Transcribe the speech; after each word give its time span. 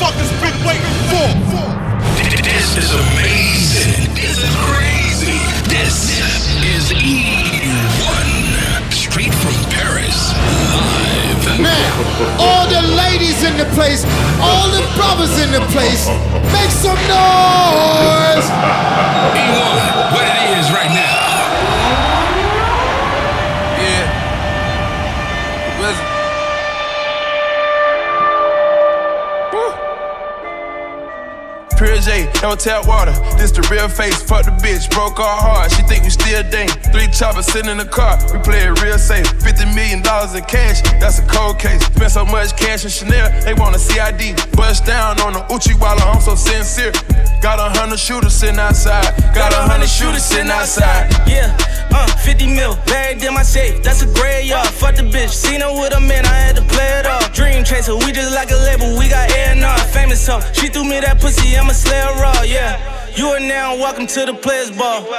motherfuckers 0.00 0.32
been 0.40 0.56
waiting 0.64 0.96
for. 1.12 1.28
This 2.40 2.76
is 2.76 2.90
amazing. 2.94 4.14
This 4.14 4.38
is 4.38 4.48
crazy. 4.64 5.36
This 5.68 6.16
is 6.64 6.92
E1. 6.92 8.28
Straight 8.92 9.34
from 9.34 9.54
Paris. 9.70 10.32
Live. 10.72 11.60
Now, 11.60 11.92
all 12.40 12.66
the 12.68 12.80
ladies 12.96 13.44
in 13.44 13.56
the 13.58 13.66
place, 13.76 14.04
all 14.40 14.70
the 14.70 14.80
brothers 14.96 15.38
in 15.38 15.52
the 15.52 15.60
place, 15.68 16.08
make 16.52 16.70
some 16.70 16.96
noise. 17.08 18.48
E1, 19.36 20.29
Pure 32.40 32.56
tap 32.56 32.88
water. 32.88 33.12
This 33.36 33.52
the 33.52 33.60
real 33.68 33.86
face. 33.86 34.22
Fuck 34.22 34.46
the 34.48 34.56
bitch, 34.64 34.88
broke 34.88 35.20
our 35.20 35.36
heart. 35.36 35.70
She 35.72 35.82
think 35.82 36.04
we 36.04 36.10
still 36.10 36.42
dang. 36.48 36.72
Three 36.88 37.06
choppers 37.12 37.44
sitting 37.44 37.70
in 37.70 37.76
the 37.76 37.84
car. 37.84 38.16
We 38.32 38.40
play 38.40 38.64
it 38.64 38.80
real 38.80 38.96
safe. 38.96 39.28
Fifty 39.44 39.68
million 39.76 40.00
dollars 40.00 40.34
in 40.34 40.44
cash. 40.44 40.80
That's 40.96 41.18
a 41.18 41.26
cold 41.28 41.58
case. 41.58 41.84
Spent 41.92 42.10
so 42.10 42.24
much 42.24 42.56
cash 42.56 42.84
in 42.84 42.90
Chanel. 42.90 43.28
They 43.44 43.52
want 43.52 43.76
a 43.76 43.78
CID. 43.78 44.56
Bust 44.56 44.86
down 44.86 45.20
on 45.20 45.34
the 45.34 45.44
Uchi 45.52 45.76
while 45.76 46.00
I'm 46.00 46.18
so 46.22 46.34
sincere. 46.34 46.92
Got 47.44 47.60
a 47.60 47.68
hundred 47.76 48.00
shooters 48.00 48.32
sitting 48.32 48.58
outside. 48.58 49.12
Got 49.36 49.52
a 49.52 49.60
hundred 49.60 49.92
shooters 49.92 50.24
sitting 50.24 50.50
outside. 50.50 51.12
Yeah, 51.28 51.52
50 52.30 52.46
mil, 52.46 52.76
bagged 52.86 53.24
in 53.24 53.34
my 53.34 53.42
safe. 53.42 53.82
That's 53.82 54.02
a 54.02 54.06
graveyard. 54.06 54.68
Fuck 54.68 54.94
the 54.94 55.02
bitch. 55.02 55.30
Seen 55.30 55.62
her 55.62 55.72
with 55.72 55.92
a 55.96 56.00
man, 56.00 56.24
I 56.26 56.36
had 56.46 56.54
to 56.54 56.62
play 56.62 56.86
it 57.00 57.04
off. 57.04 57.32
Dream 57.32 57.64
chaser, 57.64 57.96
we 57.96 58.12
just 58.12 58.32
like 58.32 58.52
a 58.52 58.60
label. 58.68 58.96
We 58.96 59.08
got 59.08 59.28
A&R, 59.32 59.78
famous 59.90 60.24
so 60.24 60.38
She 60.52 60.68
threw 60.68 60.84
me 60.84 61.00
that 61.00 61.20
pussy, 61.20 61.58
I'm 61.58 61.68
a 61.68 61.74
slayer 61.74 62.14
raw, 62.22 62.42
yeah. 62.42 62.78
You 63.16 63.26
are 63.34 63.40
now 63.40 63.74
welcome 63.74 64.06
to 64.06 64.26
the 64.26 64.34
players 64.34 64.70
ball. 64.70 65.10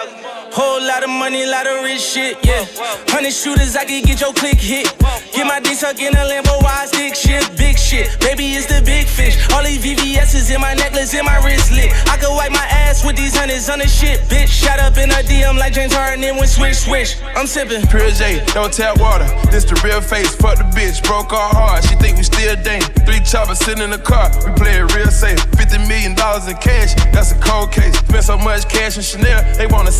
Whole 0.52 0.84
lot 0.84 1.02
of 1.02 1.10
money, 1.10 1.46
lot 1.46 1.66
of 1.66 1.82
rich 1.84 2.02
shit, 2.02 2.36
yeah. 2.44 2.68
Hundred 3.08 3.32
shooters, 3.32 3.78
I 3.78 3.86
can 3.86 4.04
get 4.04 4.20
your 4.20 4.34
click 4.34 4.60
hit. 4.60 4.84
Get 5.32 5.48
my 5.48 5.62
dick 5.62 5.80
suck 5.80 5.96
in 6.00 6.12
a 6.12 6.28
Lambo, 6.28 6.62
wide 6.62 6.90
stick 6.90 7.16
shit, 7.16 7.48
big 7.56 7.80
shit. 7.80 8.20
Baby, 8.20 8.60
it's 8.60 8.68
the 8.68 8.84
big 8.84 9.08
fish. 9.08 9.40
All 9.56 9.64
these 9.64 9.80
VVS's 9.80 10.52
in 10.52 10.60
my 10.60 10.74
necklace, 10.74 11.14
in 11.14 11.24
my 11.24 11.40
wristlet. 11.40 11.96
I 12.12 12.18
could 12.20 12.36
wipe 12.36 12.52
my 12.52 12.68
ass 12.68 13.06
with 13.06 13.16
these 13.16 13.32
hundreds 13.34 13.70
on 13.70 13.80
the 13.80 13.88
shit, 13.88 14.20
bitch. 14.28 14.52
Shot 14.52 14.80
up 14.80 14.98
in 14.98 15.10
a 15.12 15.24
DM 15.24 15.58
like 15.58 15.72
James 15.72 15.94
Harden, 15.94 16.20
went 16.36 16.50
swish, 16.50 16.84
swish. 16.84 17.16
I'm 17.36 17.48
sipping. 17.48 17.88
Pure 17.88 18.12
J, 18.12 18.44
don't 18.52 18.74
tap 18.74 19.00
water. 19.00 19.32
This 19.52 19.64
the 19.64 19.80
real 19.88 20.02
face. 20.02 20.36
Fuck 20.36 20.58
the 20.58 20.68
bitch, 20.76 21.02
broke 21.08 21.32
our 21.32 21.48
heart. 21.56 21.88
She 21.88 21.96
think 21.96 22.18
we 22.18 22.24
still 22.24 22.60
dang. 22.60 22.82
Three 23.08 23.24
choppers 23.24 23.60
sitting 23.60 23.84
in 23.84 23.92
the 23.92 24.04
car. 24.04 24.28
We 24.44 24.52
play 24.60 24.84
it 24.84 24.92
real 24.96 25.12
safe. 25.12 25.40
Fifty 25.56 25.80
million 25.88 26.14
dollars 26.14 26.48
in 26.52 26.58
cash. 26.58 26.92
That's 27.16 27.32
a 27.32 27.40
cold 27.40 27.72
case. 27.72 27.96
Spent 28.04 28.24
so 28.24 28.38
much 28.38 28.68
cash 28.68 28.98
in 28.98 29.04
Chanel. 29.04 29.40
They 29.56 29.68
want 29.68 29.88
a 29.88 29.92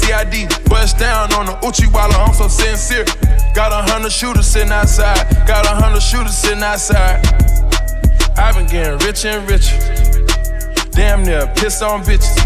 Bust 0.70 0.97
down 0.97 1.34
on 1.34 1.45
the 1.45 1.58
Uchi 1.66 1.88
while 1.88 2.11
I'm 2.14 2.34
so 2.34 2.47
sincere. 2.47 3.06
Got 3.53 3.72
a 3.72 3.81
hundred 3.92 4.11
shooters 4.11 4.48
sitting 4.48 4.72
outside. 4.72 5.28
Got 5.45 5.66
a 5.66 5.75
hundred 5.75 6.02
shooters 6.02 6.38
sitting 6.38 6.64
outside. 6.64 7.25
I've 8.38 8.56
been 8.56 8.67
getting 8.67 8.98
richer 9.06 9.30
and 9.30 9.50
richer. 9.50 9.78
Damn 10.92 11.23
near 11.23 11.48
pissed 11.56 11.83
on 11.83 12.03
bitches. 12.03 12.38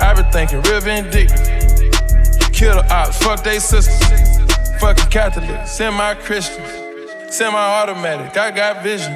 I've 0.00 0.16
been 0.16 0.30
thinking 0.32 0.60
real 0.62 0.80
vindictive. 0.80 1.38
Kill 2.52 2.76
the 2.76 2.86
ops, 2.92 3.18
fuck 3.22 3.42
they 3.42 3.58
sisters. 3.58 4.00
Fucking 4.80 5.10
Catholic, 5.10 5.66
semi-Christian, 5.66 6.64
semi-automatic. 7.30 8.36
I 8.36 8.50
got 8.50 8.82
vision. 8.82 9.12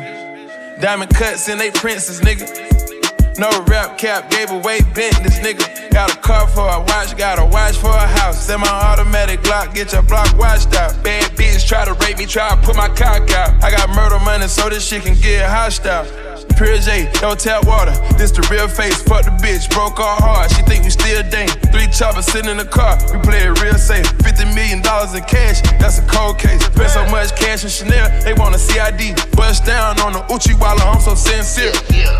Diamond 0.81 1.15
cuts 1.15 1.49
in 1.49 1.59
they 1.59 1.71
princes, 1.71 2.21
nigga. 2.21 2.66
No 3.39 3.51
rap 3.67 3.99
cap, 3.99 4.31
gave 4.31 4.51
away 4.51 4.81
bent 4.95 5.23
this 5.23 5.39
nigga. 5.41 5.91
Got 5.91 6.15
a 6.15 6.19
car 6.19 6.49
for 6.49 6.67
a 6.67 6.81
watch, 6.81 7.17
got 7.19 7.39
a 7.39 7.45
watch 7.45 7.77
for 7.77 7.91
a 7.91 8.07
house. 8.07 8.47
Semi-automatic 8.47 9.41
Glock, 9.43 9.75
get 9.75 9.93
your 9.93 10.03
block 10.03 10.37
watched 10.39 10.75
out. 10.75 11.03
Bad 11.05 11.31
bitch 11.33 11.67
try 11.67 11.85
to 11.85 11.93
rape 12.05 12.19
me, 12.19 12.25
try 12.25 12.49
to 12.49 12.57
put 12.57 12.77
my 12.77 12.89
cock 12.89 13.31
out. 13.33 13.63
I 13.63 13.71
got 13.71 13.91
murder 13.91 14.19
money, 14.25 14.49
so 14.49 14.71
this 14.71 14.87
shit 14.87 15.03
can 15.03 15.21
get 15.21 15.49
hostile. 15.49 16.26
Pure 16.55 16.79
J, 16.79 17.11
don't 17.21 17.39
tap 17.39 17.67
water. 17.67 17.93
This 18.17 18.31
the 18.31 18.47
real 18.51 18.69
face. 18.69 19.03
Fuck 19.03 19.25
the 19.25 19.35
bitch, 19.43 19.69
broke 19.71 19.99
our 19.99 20.17
heart. 20.21 20.51
She 20.55 20.63
think 20.63 20.85
we 20.85 20.91
still 20.91 21.23
dang. 21.29 21.49
Three 21.75 21.87
choppers 21.89 22.27
sitting 22.27 22.51
in 22.51 22.57
the 22.57 22.65
car. 22.65 22.97
We 23.13 23.19
play 23.21 23.45
it 23.45 23.61
real 23.61 23.77
safe. 23.77 24.07
Fifty 24.25 24.45
million 24.55 24.81
dollars 24.81 25.15
in 25.15 25.23
cash. 25.25 25.61
That's 25.81 25.99
a 25.99 26.07
cold 26.07 26.39
case. 26.39 26.63
Spent 26.65 26.91
so 26.91 27.05
much 27.11 27.35
cash 27.37 27.65
in 27.65 27.71
Chanel. 27.71 28.09
They 28.25 28.33
want 28.33 28.55
a 28.55 28.59
CID. 28.59 29.17
Bust 29.37 29.67
down 29.67 30.01
on 30.01 30.13
the 30.13 30.23
Uchi 30.33 30.55
while 30.55 30.81
I'm 30.81 31.01
so 31.01 31.15
sincere. 31.15 31.73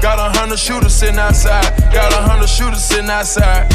Got 0.03 0.19
a 0.19 0.29
hundred 0.37 0.59
shooters 0.59 0.95
sitting 0.95 1.19
outside. 1.19 1.77
Got 1.93 2.13
a 2.13 2.21
hundred 2.21 2.49
shooters 2.49 2.85
sitting 2.85 3.11
outside. 3.11 3.71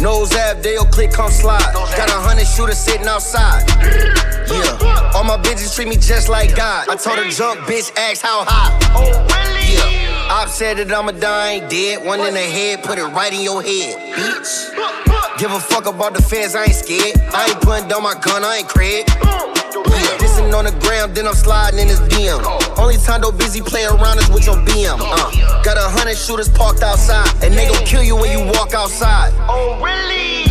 Nose 0.00 0.32
ab, 0.32 0.62
Dale 0.62 0.86
click, 0.86 1.12
come 1.12 1.30
slide. 1.30 1.60
Got 1.74 2.08
a 2.08 2.16
hundred 2.16 2.46
shooters 2.46 2.78
sitting 2.78 3.06
outside. 3.06 3.68
Yeah, 4.48 5.12
all 5.14 5.24
my 5.24 5.36
bitches 5.36 5.74
treat 5.74 5.88
me 5.88 5.96
just 5.96 6.28
like 6.28 6.56
God. 6.56 6.88
I 6.88 6.96
told 6.96 7.18
her 7.18 7.28
jump, 7.28 7.60
bitch, 7.68 7.94
ask 7.96 8.22
how 8.22 8.44
high. 8.46 8.72
Yeah, 9.00 10.28
I've 10.30 10.50
said 10.50 10.76
that 10.78 10.92
I'ma 10.92 11.12
die, 11.12 11.50
ain't 11.52 11.70
dead. 11.70 12.04
One 12.04 12.20
in 12.20 12.34
the 12.34 12.40
head, 12.40 12.82
put 12.82 12.98
it 12.98 13.04
right 13.04 13.32
in 13.32 13.40
your 13.42 13.62
head, 13.62 13.96
bitch. 14.14 15.38
Give 15.38 15.50
a 15.52 15.60
fuck 15.60 15.86
about 15.86 16.14
the 16.14 16.22
feds, 16.22 16.54
I 16.54 16.64
ain't 16.64 16.74
scared. 16.74 17.16
I 17.32 17.48
ain't 17.48 17.60
putting 17.62 17.88
down 17.88 18.02
my 18.02 18.14
gun, 18.14 18.44
I 18.44 18.58
ain't 18.58 18.68
Craig. 18.68 19.04
Yeah, 19.08 20.16
dissing 20.18 20.52
on 20.56 20.64
the 20.64 20.76
ground, 20.80 21.14
then 21.14 21.26
I'm 21.26 21.34
sliding 21.34 21.78
in 21.80 21.88
his 21.88 22.00
DM. 22.00 22.40
Only 22.78 22.96
time 22.98 23.20
though 23.22 23.32
busy 23.32 23.60
play 23.60 23.84
around 23.84 24.18
is 24.18 24.28
with 24.28 24.46
your 24.46 24.56
BM. 24.66 24.98
Uh, 25.00 25.62
got 25.62 25.76
a 25.76 25.88
hundred 25.88 26.16
shooters 26.16 26.48
parked 26.48 26.82
outside, 26.82 27.28
and 27.42 27.54
they 27.54 27.66
gon' 27.68 27.84
kill 27.84 28.02
you 28.02 28.16
when 28.16 28.30
you 28.30 28.44
walk 28.52 28.74
outside. 28.74 29.32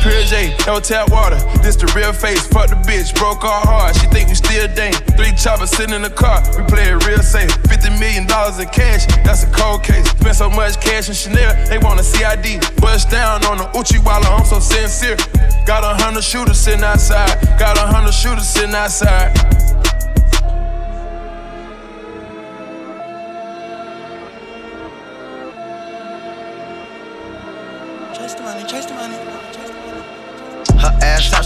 Pure 0.01 0.23
J, 0.23 0.55
don't 0.63 0.83
tap 0.83 1.11
water. 1.11 1.35
This 1.61 1.75
the 1.75 1.91
real 1.95 2.13
face. 2.13 2.47
Fuck 2.47 2.69
the 2.69 2.75
bitch, 2.87 3.13
broke 3.15 3.43
our 3.43 3.61
heart. 3.67 3.95
She 3.95 4.07
think 4.07 4.29
we 4.29 4.35
still 4.35 4.67
dang. 4.75 4.93
Three 5.19 5.33
choppers 5.35 5.71
sitting 5.71 5.95
in 5.95 6.01
the 6.01 6.09
car. 6.09 6.39
We 6.55 6.63
play 6.63 6.87
it 6.87 7.05
real 7.05 7.19
safe. 7.19 7.51
Fifty 7.67 7.89
million 7.99 8.25
dollars 8.25 8.59
in 8.59 8.67
cash. 8.69 9.05
That's 9.27 9.43
a 9.43 9.51
cold 9.51 9.83
case. 9.83 10.07
Spent 10.11 10.35
so 10.35 10.49
much 10.49 10.79
cash 10.79 11.09
in 11.09 11.15
Chanel. 11.15 11.51
They 11.67 11.77
want 11.77 11.99
a 11.99 12.03
CID. 12.03 12.63
Bust 12.79 13.09
down 13.09 13.45
on 13.45 13.57
the 13.57 13.67
Uchi 13.77 13.99
while 13.99 14.23
I'm 14.23 14.45
so 14.45 14.59
sincere. 14.59 15.17
Got 15.65 15.83
a 15.83 15.93
hundred 16.01 16.23
shooters 16.23 16.59
sitting 16.59 16.83
outside. 16.83 17.35
Got 17.59 17.77
a 17.77 17.85
hundred 17.85 18.13
shooters 18.13 18.47
sitting 18.47 18.75
outside. 18.75 19.35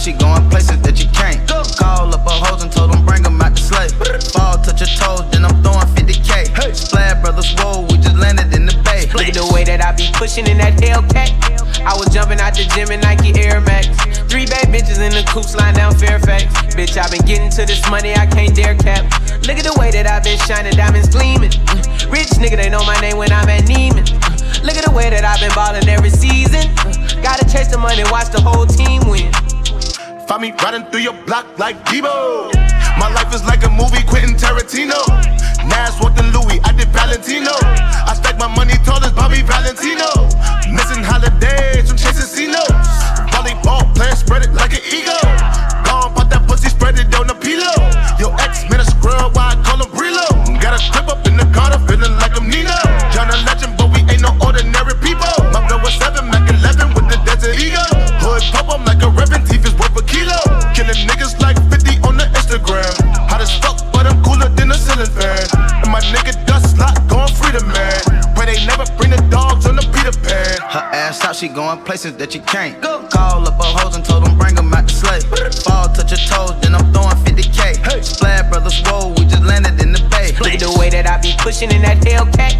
She 0.04 0.12
going 0.12 0.44
places 0.52 0.76
that 0.84 1.00
you 1.00 1.08
can't. 1.16 1.40
Call 1.80 2.12
up 2.12 2.28
her 2.28 2.38
hoes 2.44 2.60
and 2.60 2.68
told 2.68 2.92
them 2.92 3.00
bring 3.08 3.24
them 3.24 3.40
out 3.40 3.56
the 3.56 3.62
sleigh. 3.64 3.88
Fall, 4.36 4.60
touch 4.60 4.84
your 4.84 4.92
toes, 5.00 5.24
then 5.32 5.48
I'm 5.48 5.56
throwing 5.64 5.88
50k. 5.96 6.76
Splash 6.76 7.24
brothers, 7.24 7.48
whoa, 7.56 7.88
we 7.88 7.96
just 7.96 8.20
landed 8.20 8.52
in 8.52 8.68
the 8.68 8.76
bay. 8.84 9.08
Look 9.16 9.32
at 9.32 9.32
the 9.32 9.48
way 9.48 9.64
that 9.64 9.80
I 9.80 9.96
be 9.96 10.12
pushing 10.12 10.44
in 10.44 10.60
that 10.60 10.76
Hellcat. 10.76 11.32
I 11.88 11.96
was 11.96 12.12
jumping 12.12 12.36
out 12.36 12.52
the 12.52 12.68
gym 12.76 12.92
in 12.92 13.00
Nike 13.00 13.32
Air 13.32 13.64
Max. 13.64 13.88
Three 14.28 14.44
bad 14.44 14.68
bitches 14.68 15.00
in 15.00 15.16
the 15.16 15.24
coops 15.24 15.56
lying 15.56 15.72
down 15.72 15.96
Fairfax. 15.96 16.52
Bitch, 16.76 17.00
I 17.00 17.08
been 17.08 17.24
getting 17.24 17.48
to 17.56 17.64
this 17.64 17.80
money, 17.88 18.12
I 18.12 18.28
can't 18.28 18.52
dare 18.52 18.76
cap. 18.76 19.08
Look 19.48 19.56
at 19.56 19.64
the 19.64 19.72
way 19.80 19.88
that 19.96 20.04
I 20.04 20.20
been 20.20 20.36
shining, 20.44 20.76
diamonds 20.76 21.08
gleaming. 21.08 21.56
Mm. 21.72 22.12
Rich 22.12 22.36
nigga, 22.44 22.60
they 22.60 22.68
know 22.68 22.84
my 22.84 23.00
name 23.00 23.16
when 23.16 23.32
I'm 23.32 23.48
at 23.48 23.64
Neiman. 23.64 24.04
Mm. 24.04 24.68
Look 24.68 24.76
at 24.76 24.84
the 24.84 24.92
way 24.92 25.08
that 25.08 25.24
I 25.24 25.40
been 25.40 25.52
ballin' 25.56 25.88
every 25.88 26.12
season. 26.12 26.68
Mm. 26.84 27.24
Gotta 27.24 27.48
chase 27.48 27.72
the 27.72 27.80
money, 27.80 28.04
watch 28.12 28.28
the 28.28 28.40
whole 28.40 28.68
team 28.68 29.00
win. 29.08 29.32
Find 30.26 30.40
me 30.40 30.52
riding 30.62 30.88
through 30.90 31.00
your 31.00 31.12
block 31.26 31.44
like 31.58 31.76
Debo. 31.84 32.48
My 32.96 33.12
life 33.12 33.34
is 33.34 33.44
like 33.44 33.62
a 33.62 33.68
movie, 33.68 34.00
Quentin 34.08 34.32
Tarantino. 34.36 34.96
Nas 35.68 36.00
walked 36.00 36.18
in 36.18 36.32
Louis, 36.32 36.60
I 36.64 36.72
did 36.72 36.88
Valentino. 36.96 37.52
I 37.52 38.16
stack 38.16 38.38
my 38.38 38.48
money 38.48 38.72
tall 38.88 39.04
as 39.04 39.12
Bobby 39.12 39.42
Valentino. 39.44 40.08
Missing 40.72 41.04
holidays 41.04 41.92
from 41.92 42.00
chasing 42.00 42.24
Cinos. 42.24 42.72
Volleyball 43.36 43.84
player 43.94 44.16
spread 44.16 44.48
it 44.48 44.54
like 44.54 44.72
an 44.72 44.80
eagle. 44.88 45.28
Gone, 45.84 46.16
pop 46.16 46.30
that 46.32 46.48
pussy, 46.48 46.70
spread 46.70 46.98
it 46.98 47.12
on 47.20 47.26
the 47.26 47.36
pillow. 47.36 47.76
Your 48.16 48.32
ex 48.40 48.64
man 48.70 48.80
a 48.80 48.84
scrub, 48.88 49.36
why 49.36 49.52
I 49.52 49.56
call 49.60 49.76
him 49.76 49.92
Brillo. 49.92 50.24
Got 50.56 50.72
a 50.72 50.80
clip 50.88 51.08
up 51.12 51.26
in 51.28 51.36
the 51.36 51.44
car, 51.52 51.76
feeling 51.84 52.16
like 52.16 52.23
out, 71.34 71.40
she 71.40 71.48
going 71.48 71.78
places 71.84 72.16
that 72.16 72.34
you 72.34 72.40
can't. 72.42 72.80
Go. 72.80 73.06
Call 73.10 73.46
up 73.46 73.54
her 73.58 73.72
hoes 73.78 73.96
and 73.96 74.04
told 74.04 74.24
them 74.24 74.38
bring 74.38 74.54
them 74.54 74.72
out 74.72 74.86
the 74.86 74.94
sleigh. 74.94 75.20
Fall, 75.62 75.88
touch 75.90 76.10
your 76.10 76.22
toes, 76.30 76.54
then 76.62 76.74
I'm 76.74 76.86
throwing 76.92 77.18
50k. 77.26 78.02
Splash 78.02 78.48
brothers, 78.50 78.80
whoa, 78.86 79.14
we 79.18 79.26
just 79.26 79.42
landed 79.42 79.80
in 79.82 79.92
the 79.92 80.02
bay. 80.10 80.30
Look 80.38 80.54
at 80.54 80.62
the 80.62 80.74
way 80.78 80.90
that 80.90 81.06
I 81.06 81.18
be 81.20 81.34
pushing 81.38 81.70
in 81.70 81.82
that 81.82 81.98
Hellcat. 81.98 82.54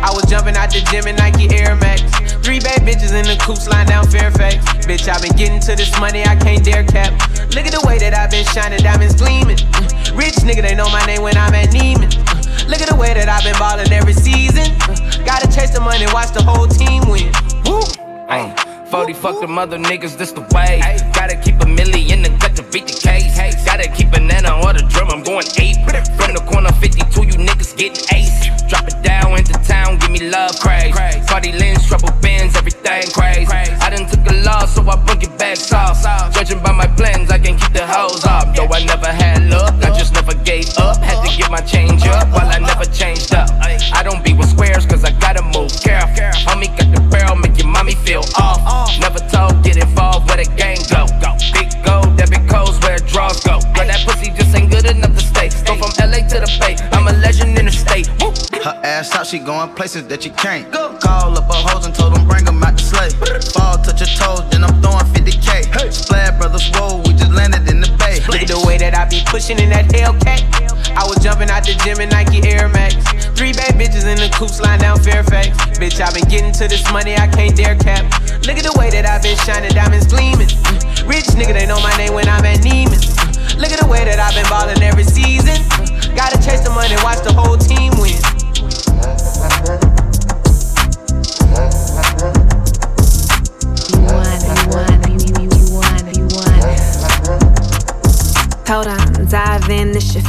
I 0.00 0.10
was 0.12 0.24
jumping 0.28 0.56
out 0.56 0.70
the 0.70 0.80
gym 0.92 1.06
in 1.08 1.16
Nike 1.16 1.48
Air 1.54 1.76
Max. 1.76 2.02
Three 2.44 2.60
bad 2.60 2.84
bitches 2.84 3.12
in 3.16 3.24
the 3.24 3.36
coops 3.40 3.68
line 3.68 3.86
down 3.86 4.06
Fairfax. 4.08 4.56
Bitch, 4.84 5.08
i 5.08 5.16
been 5.20 5.36
getting 5.36 5.60
to 5.60 5.76
this 5.76 5.92
money, 6.00 6.22
I 6.24 6.36
can't 6.36 6.64
dare 6.64 6.84
cap. 6.84 7.12
Look 7.56 7.64
at 7.64 7.72
the 7.72 7.84
way 7.86 7.98
that 7.98 8.12
i 8.14 8.28
been 8.28 8.44
shining, 8.52 8.80
diamonds 8.80 9.16
gleaming. 9.16 9.56
Mm. 9.56 10.16
Rich 10.16 10.44
nigga, 10.44 10.62
they 10.62 10.74
know 10.74 10.88
my 10.88 11.04
name 11.06 11.22
when 11.22 11.36
I'm 11.36 11.54
at 11.54 11.72
Neiman. 11.72 12.08
Mm. 12.08 12.68
Look 12.68 12.80
at 12.80 12.88
the 12.88 12.96
way 12.96 13.12
that 13.14 13.28
i 13.28 13.40
been 13.44 13.56
ballin' 13.56 13.92
every 13.92 14.14
season. 14.14 14.68
Mm. 14.88 15.24
Gotta 15.24 15.48
chase 15.48 15.72
the 15.72 15.80
money, 15.80 16.06
watch 16.12 16.32
the 16.32 16.44
whole 16.44 16.68
team 16.68 17.08
win. 17.08 17.32
Woo. 17.68 17.97
Ay. 18.28 18.54
40 18.90 19.12
fuck 19.12 19.40
them 19.40 19.58
other 19.58 19.78
niggas, 19.78 20.16
this 20.16 20.32
the 20.32 20.40
way. 20.52 20.80
Gotta 21.12 21.36
keep 21.36 21.56
a 21.60 21.66
milli 21.68 22.10
in 22.10 22.22
the 22.22 22.30
gut 22.40 22.56
to 22.56 22.62
beat 22.72 22.86
the 22.86 22.96
case. 22.96 23.36
Gotta 23.64 23.88
keep 23.88 24.12
a 24.12 24.20
nana 24.20 24.60
or 24.64 24.72
the 24.72 24.84
drum, 24.88 25.08
I'm 25.08 25.22
going 25.22 25.44
eight. 25.60 25.76
From 26.16 26.32
the 26.32 26.40
corner 26.48 26.72
52, 26.72 27.04
you 27.24 27.36
niggas 27.36 27.76
getting 27.76 28.00
ace. 28.16 28.48
Drop 28.68 28.88
it 28.88 29.00
down 29.02 29.36
into 29.36 29.52
town, 29.64 29.98
give 29.98 30.10
me 30.10 30.28
love 30.28 30.58
craze. 30.60 30.96
Party 31.28 31.52
lens, 31.52 31.86
trouble 31.86 32.12
bins, 32.20 32.56
everything 32.56 33.08
crazy. 33.12 33.52
I 33.52 33.92
done 33.92 34.08
took 34.08 34.24
a 34.24 34.34
loss, 34.44 34.74
so 34.74 34.82
I 34.88 34.96
book 34.96 35.22
it 35.22 35.36
back 35.38 35.56
soft. 35.56 36.04
Judging 36.34 36.60
by 36.60 36.72
my 36.72 36.86
plans, 36.96 37.30
I 37.30 37.38
can 37.38 37.58
keep 37.58 37.72
the 37.72 37.86
hoes 37.86 38.24
off. 38.24 38.56
Though 38.56 38.72
I 38.72 38.84
never 38.84 39.12
had 39.12 39.48
luck, 39.48 39.72
I 39.84 39.92
just 39.96 40.14
never 40.14 40.32
gave 40.48 40.68
up. 40.78 40.96
Had 40.98 41.24
to 41.24 41.36
get 41.36 41.50
my 41.50 41.60
change 41.60 42.06
up 42.08 42.28
while 42.32 42.48
I 42.48 42.58
never 42.58 42.84
changed 42.88 43.34
up. 43.34 43.48
I 43.60 44.02
don't 44.02 44.24
be 44.24 44.32
with 44.32 44.48
squares, 44.48 44.86
cause 44.86 45.04
I 45.04 45.12
gotta 45.20 45.42
move 45.44 45.72
careful. 45.84 46.24
Homie 46.48 46.57
ass 58.88 59.14
out, 59.14 59.26
she 59.26 59.38
going 59.38 59.68
places 59.74 60.08
that 60.08 60.24
you 60.24 60.32
can't. 60.32 60.72
Go. 60.72 60.96
Call 60.98 61.36
up 61.36 61.44
her 61.44 61.62
hoes 61.68 61.84
and 61.84 61.94
told 61.94 62.16
them 62.16 62.26
bring 62.26 62.44
them 62.44 62.62
out 62.64 62.74
the 62.76 62.82
sleigh. 62.82 63.12
Fall, 63.52 63.76
touch 63.84 64.00
your 64.00 64.08
toes, 64.16 64.48
then 64.50 64.64
I'm 64.64 64.80
throwing 64.80 65.04
50k. 65.12 65.68
Hey. 65.68 65.90
Splash 65.90 66.38
Brothers, 66.40 66.66
whoa, 66.72 67.04
we 67.04 67.12
just 67.12 67.32
landed 67.32 67.68
in 67.68 67.80
the 67.84 67.90
bay. 68.00 68.24
Look 68.32 68.40
at 68.40 68.48
the 68.48 68.64
way 68.64 68.80
that 68.80 68.96
I 68.96 69.04
be 69.04 69.20
pushing 69.28 69.60
in 69.60 69.68
that 69.70 69.92
Hellcat. 69.92 70.40
I 70.96 71.04
was 71.04 71.20
jumping 71.20 71.50
out 71.52 71.68
the 71.68 71.76
gym 71.84 72.00
in 72.00 72.08
Nike 72.08 72.40
Air 72.48 72.68
Max. 72.68 72.96
Three 73.36 73.52
bad 73.52 73.76
bitches 73.76 74.08
in 74.08 74.18
the 74.18 74.32
coops 74.32 74.58
line 74.58 74.80
down 74.80 74.98
Fairfax. 74.98 75.52
Bitch, 75.76 76.00
i 76.00 76.08
been 76.10 76.26
getting 76.26 76.52
to 76.56 76.66
this 76.66 76.82
money, 76.90 77.14
I 77.14 77.28
can't 77.28 77.54
dare 77.54 77.76
cap. 77.76 78.08
Look 78.48 78.56
at 78.56 78.64
the 78.64 78.74
way 78.80 78.88
that 78.90 79.04
i 79.04 79.20
been 79.20 79.36
shining, 79.44 79.70
diamonds 79.76 80.08
gleaming. 80.08 80.48
Mm. 80.48 81.06
Rich 81.06 81.36
nigga, 81.36 81.52
they 81.52 81.66
know 81.68 81.78
my 81.84 81.94
name 82.00 82.14
when 82.16 82.26
I'm 82.26 82.44
at 82.48 82.64
Neiman. 82.64 82.98
Mm. 82.98 83.60
Look 83.60 83.70
at 83.70 83.78
the 83.78 83.86
way 83.86 84.02
that 84.08 84.18
I've 84.18 84.34
been 84.34 84.48
ballin' 84.48 84.82
every 84.82 85.04
season. 85.04 85.60
Gotta 86.16 86.40
chase 86.42 86.66
the 86.66 86.72
money, 86.74 86.98
watch 87.06 87.22
the 87.22 87.32
whole 87.32 87.56
team 87.56 87.77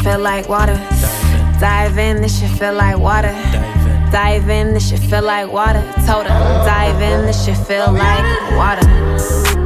feel 0.04 0.20
like 0.20 0.48
water. 0.48 0.76
Dive 1.60 1.98
in, 1.98 2.22
this 2.22 2.40
shit 2.40 2.52
feel 2.52 2.74
like 2.74 2.98
water. 2.98 3.34
Dive 4.12 4.50
in, 4.50 4.74
this 4.74 4.90
shit 4.90 5.00
feel 5.00 5.24
like 5.24 5.52
water. 5.52 5.82
Told 6.08 6.26
her, 6.26 6.64
dive 6.66 7.02
in, 7.02 7.26
this 7.26 7.46
shit 7.46 7.58
feel 7.58 7.92
like 7.92 8.52
water. 8.52 9.59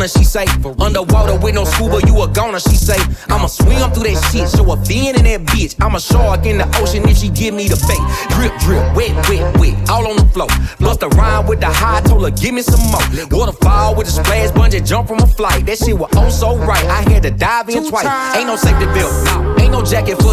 Wave 0.00 0.10
if 0.10 0.20
you 0.20 0.24
wanna, 0.24 0.24
she 0.24 0.24
say. 0.24 0.46
Underwater 0.80 1.38
with 1.38 1.54
no 1.54 1.64
scuba, 1.64 2.00
you 2.06 2.22
a 2.22 2.28
goner, 2.28 2.60
she 2.60 2.76
say. 2.76 2.98
I'ma 3.28 3.46
swim 3.46 3.90
through 3.92 4.04
that 4.04 4.30
shit, 4.32 4.48
show 4.48 4.72
a 4.72 4.76
fin 4.84 5.16
in 5.16 5.24
that 5.24 5.42
bitch. 5.52 5.76
I'm 5.80 5.94
a 5.94 6.00
shark 6.00 6.46
in 6.46 6.58
the 6.58 6.66
ocean 6.80 7.08
if 7.08 7.18
she 7.18 7.28
give 7.28 7.54
me 7.54 7.68
the 7.68 7.76
bait. 7.88 8.02
Drip, 8.34 8.52
drip, 8.60 8.84
wet, 8.96 9.12
wet, 9.28 9.58
wet, 9.58 9.90
all 9.90 10.06
on 10.06 10.16
the 10.16 10.26
floor. 10.32 10.48
Bust 10.78 11.02
a 11.02 11.08
rhyme 11.08 11.46
with 11.46 11.60
the 11.60 11.68
high, 11.68 12.00
told 12.02 12.24
her 12.24 12.30
give 12.30 12.54
me 12.54 12.62
some 12.62 12.80
more. 12.90 13.04
Waterfall 13.30 13.94
with 13.94 14.08
a 14.08 14.10
splash, 14.10 14.50
bungee 14.50 14.86
jump 14.86 15.08
from 15.08 15.18
a 15.18 15.26
flight. 15.26 15.66
That 15.66 15.78
shit 15.78 15.96
was 15.96 16.10
oh 16.16 16.30
so 16.30 16.56
right, 16.56 16.84
I 16.84 17.02
had 17.10 17.22
to 17.24 17.30
dive 17.30 17.68
in 17.68 17.88
twice. 17.88 18.06
Ain't 18.36 18.46
no 18.46 18.56
safety 18.56 18.86
belt, 18.86 19.12
no. 19.26 19.69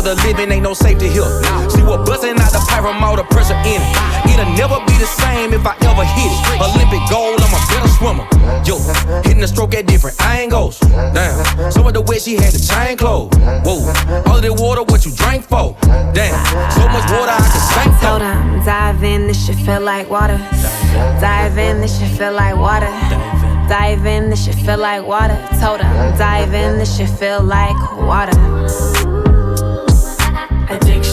The 0.07 0.15
living, 0.23 0.51
ain't 0.51 0.63
no 0.63 0.73
safety 0.73 1.09
here. 1.09 1.27
She 1.67 1.83
was 1.83 1.99
busting 2.07 2.39
out 2.39 2.51
the 2.55 2.63
pipe 2.63 2.85
all 2.87 3.15
the 3.17 3.23
pressure 3.27 3.59
in 3.67 3.83
it. 3.83 4.31
It'll 4.31 4.47
never 4.55 4.79
be 4.87 4.95
the 4.95 5.05
same 5.05 5.51
if 5.51 5.65
I 5.67 5.75
ever 5.83 6.05
hit 6.15 6.31
it. 6.31 6.61
Olympic 6.63 7.03
gold, 7.11 7.41
I'm 7.43 7.51
a 7.51 7.59
better 7.67 7.91
swimmer. 7.99 8.25
Yo, 8.63 8.79
hitting 9.27 9.41
the 9.41 9.47
stroke 9.47 9.75
at 9.75 9.85
different 9.85 10.15
angles. 10.21 10.79
Damn, 10.79 11.71
some 11.71 11.85
of 11.85 11.93
the 11.93 12.01
way 12.01 12.19
she 12.19 12.35
had 12.35 12.53
the 12.53 12.59
chain 12.59 12.95
closed. 12.95 13.35
Whoa, 13.67 13.83
all 14.31 14.37
of 14.37 14.43
the 14.43 14.53
water, 14.53 14.83
what 14.83 15.03
you 15.03 15.11
drank 15.11 15.43
for? 15.43 15.75
Damn, 16.15 16.39
so 16.71 16.87
much 16.87 17.03
water 17.11 17.35
I 17.35 17.43
can 17.43 17.63
sink 17.75 17.99
for. 17.99 18.07
Hold 18.07 18.21
on, 18.21 18.65
dive 18.65 19.03
in, 19.03 19.27
this 19.27 19.45
shit 19.45 19.57
feel 19.57 19.81
like 19.81 20.09
water. 20.09 20.37
Dive 21.19 21.57
in, 21.57 21.81
this 21.81 21.99
shit 21.99 22.09
feel 22.17 22.31
like 22.31 22.55
water. 22.55 22.91
Dive 23.67 24.05
in, 24.05 24.29
this 24.29 24.45
shit 24.45 24.55
feel 24.55 24.77
like 24.77 25.05
water. 25.05 25.35
Told 25.59 25.81
her, 25.81 26.17
dive 26.17 26.53
in, 26.53 26.77
this 26.77 26.95
shit 26.95 27.09
feel 27.09 27.43
like 27.43 27.75
water. 27.99 29.26
Addiction. 30.69 31.06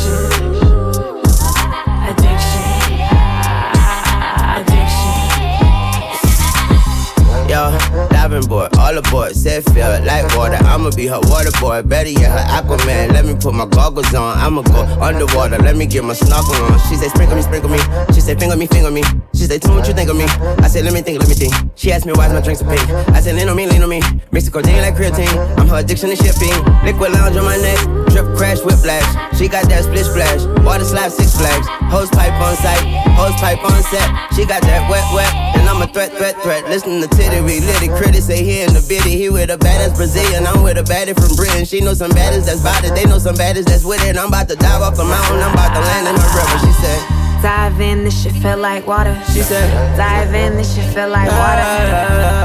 Board, 8.43 8.77
all 8.79 8.97
aboard, 8.97 9.33
set 9.37 9.65
feel 9.71 9.89
like 10.05 10.25
water. 10.37 10.59
I'ma 10.65 10.91
be 10.91 11.07
her 11.07 11.21
water 11.23 11.51
boy, 11.61 11.83
better 11.83 12.11
yet 12.11 12.31
her 12.31 12.45
Aquaman. 12.63 13.13
Let 13.13 13.25
me 13.25 13.35
put 13.35 13.55
my 13.55 13.67
goggles 13.67 14.13
on, 14.15 14.39
I'ma 14.39 14.63
go 14.63 14.83
underwater. 15.01 15.59
Let 15.59 15.77
me 15.77 15.87
get 15.87 16.05
my 16.05 16.15
snorkel 16.15 16.55
on. 16.55 16.79
She 16.89 16.97
say 16.97 17.09
sprinkle 17.09 17.37
me, 17.37 17.43
sprinkle 17.43 17.71
me. 17.71 17.79
She 18.13 18.21
say 18.21 18.35
finger 18.35 18.57
me, 18.57 18.67
finger 18.67 18.91
me. 18.91 19.03
She 19.35 19.45
say 19.45 19.59
tell 19.59 19.73
me 19.73 19.81
what 19.81 19.89
you 19.89 19.95
think 19.95 20.11
of 20.11 20.17
me. 20.17 20.25
I 20.65 20.69
said 20.69 20.85
let 20.85 20.95
me 20.95 21.03
think, 21.03 21.19
let 21.19 21.29
me 21.29 21.35
think. 21.35 21.55
She 21.77 21.93
asked 21.93 22.07
me 22.07 22.13
why's 22.13 22.33
my 22.33 22.41
drinks 22.41 22.61
so 22.61 22.67
pink. 22.69 22.83
I 23.15 23.21
said 23.21 23.37
lean 23.37 23.49
on 23.49 23.57
me, 23.57 23.67
lean 23.67 23.83
on 23.83 23.89
me. 23.89 24.01
Mix 24.33 24.47
the 24.47 24.51
codeine 24.51 24.83
like 24.83 24.95
creatine. 24.95 25.31
I'm 25.59 25.69
her 25.69 25.79
addiction 25.79 26.11
to 26.11 26.17
shipping. 26.17 26.55
Liquid 26.85 27.13
lounge 27.13 27.37
on 27.37 27.45
my 27.45 27.57
neck, 27.57 27.79
drip 28.11 28.37
crash 28.37 28.61
whiplash. 28.61 29.05
She 29.39 29.49
got 29.49 29.69
that 29.69 29.85
split 29.85 30.07
splash, 30.07 30.43
water 30.65 30.85
slap 30.85 31.11
six 31.11 31.37
flags. 31.37 31.67
Hose 31.93 32.11
pipe 32.11 32.33
on 32.41 32.57
site, 32.57 32.83
hose 33.15 33.35
pipe 33.41 33.63
on 33.65 33.83
set. 33.83 34.09
She 34.35 34.47
got 34.47 34.63
that 34.63 34.89
wet 34.91 35.05
wet, 35.15 35.33
and 35.57 35.69
I'm 35.69 35.83
a 35.83 35.87
threat 35.87 36.13
threat 36.13 36.41
threat. 36.43 36.65
Listen 36.69 37.01
to 37.01 37.09
Titty, 37.09 37.41
litty 37.41 37.89
critic 37.89 38.23
say 38.25 38.43
he 38.43 38.63
in 38.63 38.73
the 38.73 38.81
bitty, 38.89 39.19
he 39.19 39.29
with 39.29 39.51
a 39.51 39.59
baddest 39.59 39.97
Brazilian. 39.97 40.47
I'm 40.47 40.63
with 40.63 40.79
a 40.79 40.83
baddie 40.83 41.13
from 41.13 41.37
Britain. 41.37 41.65
She 41.67 41.81
know 41.81 41.93
some 41.93 42.11
baddies 42.11 42.47
that's 42.47 42.63
about 42.63 42.83
it. 42.83 42.95
They 42.95 43.05
know 43.05 43.19
some 43.19 43.37
baddies 43.37 43.67
that's 43.67 43.85
with 43.85 44.03
it. 44.09 44.17
I'm 44.17 44.29
about 44.29 44.49
to 44.49 44.57
dive 44.57 44.81
off 44.81 44.97
the 44.97 45.05
mountain. 45.05 45.45
I'm 45.45 45.53
about 45.53 45.75
to 45.77 45.81
land 45.81 46.09
in 46.09 46.15
the 46.17 46.29
river. 46.33 46.59
She 46.65 46.73
said. 46.81 47.25
Dive 47.45 47.79
in, 47.79 48.05
this 48.05 48.23
shit 48.23 48.33
feel 48.33 48.57
like 48.57 48.87
water. 48.87 49.15
She 49.31 49.43
said, 49.43 49.69
Dive 49.99 50.33
in, 50.33 50.57
this 50.57 50.75
shit 50.75 50.89
feel 50.95 51.11
like 51.11 51.31
water. 51.31 51.69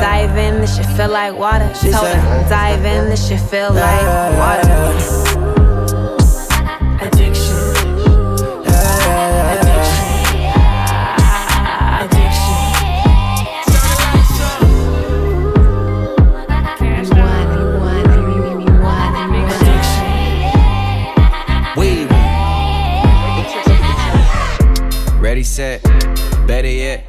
Dive 0.04 0.36
in, 0.36 0.60
this 0.60 0.76
shit 0.76 0.86
feel 0.98 1.08
like 1.08 1.38
water. 1.40 1.72
She 1.76 1.90
told 1.90 2.08
her, 2.08 2.50
Dive 2.50 2.84
in, 2.84 3.10
this 3.10 3.26
shit 3.26 3.40
feel 3.40 3.72
like 3.72 4.04
water. 4.36 5.19
Set. 25.60 25.84
Better 26.48 26.70
yet, 26.70 27.06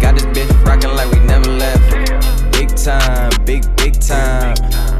got 0.00 0.14
this 0.14 0.24
bitch 0.26 0.50
rockin' 0.64 0.94
like 0.94 1.10
we 1.10 1.18
never 1.26 1.50
left. 1.50 1.90
Big 2.52 2.68
time, 2.76 3.32
big, 3.44 3.64
big 3.74 4.00
time. 4.00 4.54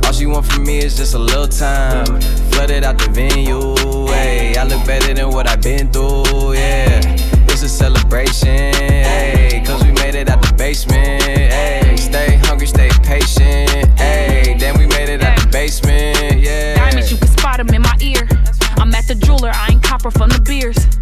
All 0.04 0.12
she 0.12 0.26
want 0.26 0.44
from 0.44 0.64
me 0.64 0.78
is 0.78 0.97
just 0.97 1.14
a 1.14 1.18
little 1.18 1.47
time. 1.47 2.20
Flooded 2.50 2.82
out 2.82 2.99
the 2.99 3.09
venue, 3.12 3.76
hey. 4.09 4.56
I 4.56 4.64
look 4.64 4.85
better 4.85 5.14
than 5.14 5.28
what 5.30 5.49
I've 5.49 5.62
been 5.62 5.92
through, 5.92 6.54
yeah. 6.54 7.00
It's 7.52 7.62
a 7.62 7.68
celebration, 7.68 8.75
hey. 8.75 9.62
Cause 9.64 9.85
we 9.85 9.92
made 9.92 10.16
it 10.16 10.28
out 10.28 10.42
the 10.42 10.52
basement, 10.54 11.23
hey. 11.23 11.94
Stay 11.97 12.38
hungry, 12.42 12.66
stay 12.66 12.90
patient, 13.04 13.87
hey. 14.00 14.56
Then 14.59 14.76
we 14.80 14.87
made 14.87 15.09
it 15.09 15.23
out 15.23 15.38
the 15.38 15.47
basement, 15.47 16.40
yeah. 16.40 16.75
Diamonds, 16.75 17.12
you 17.12 17.18
can 17.18 17.28
spot 17.28 17.59
them 17.59 17.68
in 17.68 17.82
my 17.82 17.97
ear. 18.00 18.26
I'm 18.78 18.92
at 18.97 19.06
the 19.06 19.14
jeweler, 19.14 19.52
I 19.54 19.68
ain't 19.70 19.82
copper 19.85 20.11
from 20.11 20.30
the 20.30 20.40
beers. 20.40 21.00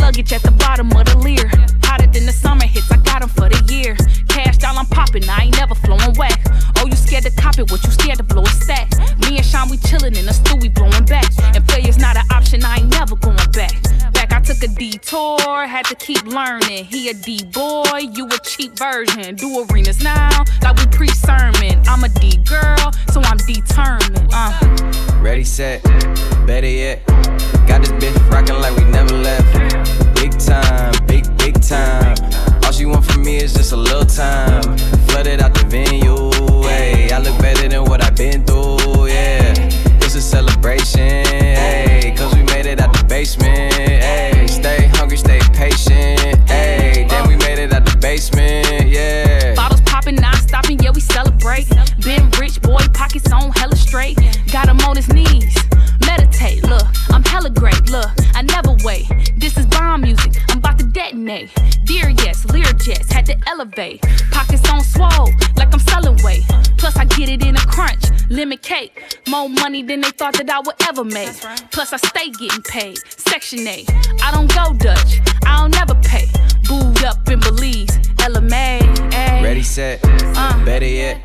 Luggage 0.00 0.32
at 0.32 0.42
the 0.42 0.50
bottom 0.52 0.90
of 0.92 1.04
the 1.06 1.18
Lear. 1.18 1.50
Hotter 1.82 2.06
than 2.06 2.26
the 2.26 2.32
summer 2.32 2.66
hits, 2.66 2.90
I 2.90 2.96
got 2.98 3.20
them 3.20 3.28
for 3.28 3.48
the 3.48 3.60
year. 3.72 3.96
Kash 4.28 4.58
Doll, 4.58 4.78
I'm 4.78 4.86
popping, 4.86 5.28
I 5.28 5.44
ain't 5.44 5.56
never 5.56 5.74
flowing 5.74 6.14
whack. 6.16 6.40
Oh, 6.78 6.86
you 6.86 6.96
scared 6.96 7.24
to 7.24 7.30
cop 7.30 7.58
it, 7.58 7.70
what 7.70 7.82
you 7.84 7.90
scared 7.90 8.18
to 8.18 8.24
blow 8.24 8.42
a 8.42 8.48
stack? 8.48 8.90
Me 9.20 9.36
and 9.36 9.44
Sean, 9.44 9.68
we 9.68 9.76
chillin' 9.76 10.16
in 10.18 10.26
the 10.26 10.32
stew, 10.32 10.56
we 10.60 10.68
blowing 10.68 11.04
back. 11.04 11.28
And 11.54 11.66
players 11.66 11.98
not 11.98 12.16
an 12.16 12.24
option, 12.30 12.64
I 12.64 12.78
ain't 12.78 12.90
never 12.90 13.16
going 13.16 13.50
back. 13.52 13.74
Back, 14.12 14.32
I 14.32 14.40
took 14.40 14.62
a 14.62 14.68
detour, 14.68 15.66
had 15.66 15.84
to 15.86 15.94
keep 15.94 16.22
learning. 16.24 16.84
He 16.86 17.08
a 17.10 17.14
D 17.14 17.44
boy, 17.44 18.10
you 18.12 18.26
a 18.26 18.38
cheap 18.44 18.78
version. 18.78 19.34
Do 19.36 19.64
arenas 19.64 20.02
now, 20.02 20.44
like 20.62 20.76
we 20.78 20.86
pre 20.86 21.08
sermon. 21.08 21.82
I'm 21.86 22.04
a 22.04 22.08
D 22.08 22.38
girl, 22.44 22.92
so 23.12 23.20
I'm 23.22 23.38
determined. 23.38 24.28
Uh. 24.32 24.52
Ready, 25.20 25.44
set, 25.44 25.82
better 26.46 26.66
yet. 26.66 27.06
Got 27.66 27.82
this 27.82 27.92
bitch 27.92 28.19
that 70.46 70.50
I 70.56 70.60
would 70.60 70.76
ever 70.88 71.04
make. 71.04 71.34
Plus, 71.70 71.92
I 71.92 71.96
stay 71.98 72.30
getting 72.30 72.62
paid. 72.62 72.98
Section 73.18 73.66
A, 73.66 73.84
I 74.22 74.30
don't 74.32 74.52
go 74.54 74.72
Dutch, 74.74 75.20
I 75.44 75.58
don't 75.58 75.70
never 75.72 75.94
pay. 76.02 76.26
Booed 76.68 77.04
up 77.04 77.28
in 77.28 77.40
Belize, 77.40 77.98
LMA. 78.18 78.80
Ready, 79.42 79.62
set, 79.62 80.00
Uh. 80.36 80.64
better 80.64 80.86
yet. 80.86 81.20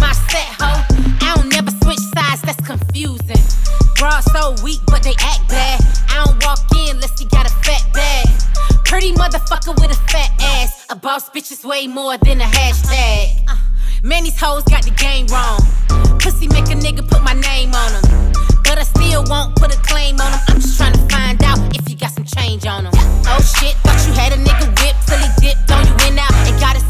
My 0.00 0.12
set, 0.32 0.48
ho. 0.58 0.80
I 1.20 1.36
don't 1.36 1.52
never 1.52 1.70
switch 1.84 2.00
sides, 2.16 2.42
that's 2.42 2.60
confusing. 2.66 3.44
Bras 3.96 4.24
so 4.32 4.56
weak, 4.64 4.80
but 4.86 5.02
they 5.02 5.14
act 5.20 5.44
bad. 5.48 5.78
I 6.08 6.24
don't 6.24 6.42
walk 6.44 6.64
in 6.74 6.96
unless 6.96 7.20
you 7.20 7.28
got 7.28 7.46
a 7.46 7.54
fat 7.62 7.84
bag. 7.92 8.26
Pretty 8.84 9.12
motherfucker 9.12 9.76
with 9.76 9.92
a 9.92 10.00
fat 10.10 10.30
ass. 10.40 10.86
A 10.90 10.96
boss 10.96 11.28
bitch 11.30 11.52
is 11.52 11.62
way 11.64 11.86
more 11.86 12.16
than 12.18 12.40
a 12.40 12.44
hashtag. 12.44 13.44
Uh, 13.46 13.56
man, 14.02 14.24
these 14.24 14.40
hoes 14.40 14.64
got 14.64 14.82
the 14.84 14.90
game 14.90 15.26
wrong. 15.28 15.60
Pussy 16.18 16.48
make 16.48 16.66
a 16.72 16.78
nigga 16.80 17.06
put 17.06 17.22
my 17.22 17.34
name 17.34 17.72
on 17.74 17.90
him. 17.92 18.32
But 18.64 18.78
I 18.78 18.84
still 18.84 19.24
won't 19.28 19.54
put 19.56 19.74
a 19.74 19.78
claim 19.82 20.20
on 20.20 20.32
him. 20.32 20.40
I'm 20.48 20.60
just 20.60 20.76
trying 20.78 20.94
to 20.94 21.04
find 21.12 21.42
out 21.44 21.58
if 21.76 21.88
you 21.90 21.96
got 21.96 22.12
some 22.12 22.24
change 22.24 22.66
on 22.66 22.86
him. 22.86 22.92
Oh 23.28 23.40
shit, 23.40 23.76
thought 23.84 24.00
you 24.06 24.12
had 24.14 24.32
a 24.32 24.40
nigga 24.40 24.66
whipped 24.80 25.06
till 25.06 25.18
he 25.18 25.28
dipped 25.40 25.70
on 25.70 25.86
you 25.86 25.94
went 26.02 26.18
out 26.18 26.32
and 26.48 26.60
got 26.60 26.76
thing. 26.76 26.89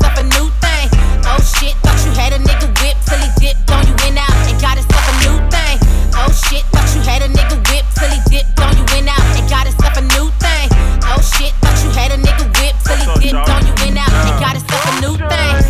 Oh 1.41 1.43
shit, 1.57 1.73
thought 1.81 1.97
you 2.05 2.13
had 2.13 2.35
a 2.35 2.39
nigga 2.39 2.69
whipped 2.85 3.01
till 3.09 3.17
he 3.17 3.31
dipped 3.41 3.71
on 3.73 3.89
you 3.89 3.97
went 4.05 4.21
out 4.21 4.29
and 4.45 4.61
got 4.61 4.77
himself 4.77 5.09
a 5.09 5.15
new 5.25 5.41
thing. 5.49 5.81
Oh 6.13 6.29
shit, 6.29 6.61
thought 6.69 6.85
you 6.93 7.01
had 7.01 7.25
a 7.25 7.33
nigga 7.33 7.57
whipped 7.65 7.97
till 7.97 8.13
he 8.13 8.21
dipped 8.29 8.61
on 8.61 8.77
you 8.77 8.85
went 8.93 9.09
out 9.09 9.25
and 9.33 9.49
got 9.49 9.65
himself 9.65 9.97
a 9.97 10.05
new 10.13 10.29
thing. 10.37 10.69
Oh 11.09 11.17
shit, 11.25 11.57
thought 11.65 11.81
you 11.81 11.89
had 11.97 12.13
a 12.13 12.21
nigga 12.21 12.45
whipped 12.61 12.85
till 12.85 13.01
he 13.01 13.33
dipped 13.33 13.49
on 13.49 13.65
you 13.65 13.73
went 13.81 13.97
out 13.97 14.13
and 14.13 14.37
got 14.37 14.53
himself 14.53 14.85
a 14.85 15.01
new 15.01 15.17
thing. 15.17 15.65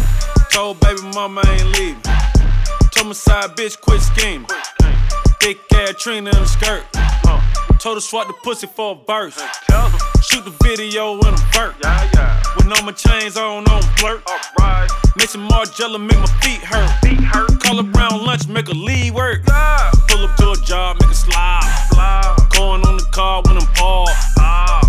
Told 0.51 0.81
baby 0.81 1.07
mama 1.15 1.41
I 1.47 1.55
ain't 1.55 1.71
leaving. 1.79 2.03
Told 2.91 3.07
my 3.07 3.15
side 3.15 3.55
bitch 3.55 3.81
quit 3.81 4.03
scheming. 4.03 4.51
Thick 5.39 5.61
ass 5.71 5.95
Trina 6.03 6.35
in 6.35 6.43
the 6.43 6.51
skirt. 6.51 6.83
Told 7.79 7.97
her 7.97 8.01
swat 8.01 8.27
the 8.27 8.35
pussy 8.43 8.67
for 8.67 8.99
a 8.99 9.07
verse. 9.07 9.39
Shoot 10.27 10.45
the 10.45 10.51
video 10.67 11.15
in 11.21 11.33
a 11.33 11.43
vert. 11.55 11.79
With 12.59 12.67
all 12.67 12.83
my 12.83 12.91
chains 12.91 13.37
on, 13.37 13.71
on 13.71 13.83
flirt. 13.95 14.27
Make 14.59 15.00
some 15.31 15.49
Margiela, 15.49 16.01
make 16.01 16.19
my 16.19 16.27
feet 16.41 16.61
hurt. 16.63 17.61
Call 17.61 17.79
around 17.81 18.25
lunch, 18.25 18.49
make 18.49 18.69
a 18.69 18.75
lead 18.75 19.15
work. 19.15 19.45
Pull 19.45 20.25
up 20.25 20.37
to 20.37 20.51
a 20.51 20.57
job, 20.67 20.97
make 21.01 21.09
her 21.09 21.15
slide. 21.15 21.63
Going 22.51 22.83
on 22.85 22.97
the 22.97 23.07
car 23.13 23.43
when 23.47 23.57
I'm 23.57 23.67
parked. 23.75 24.11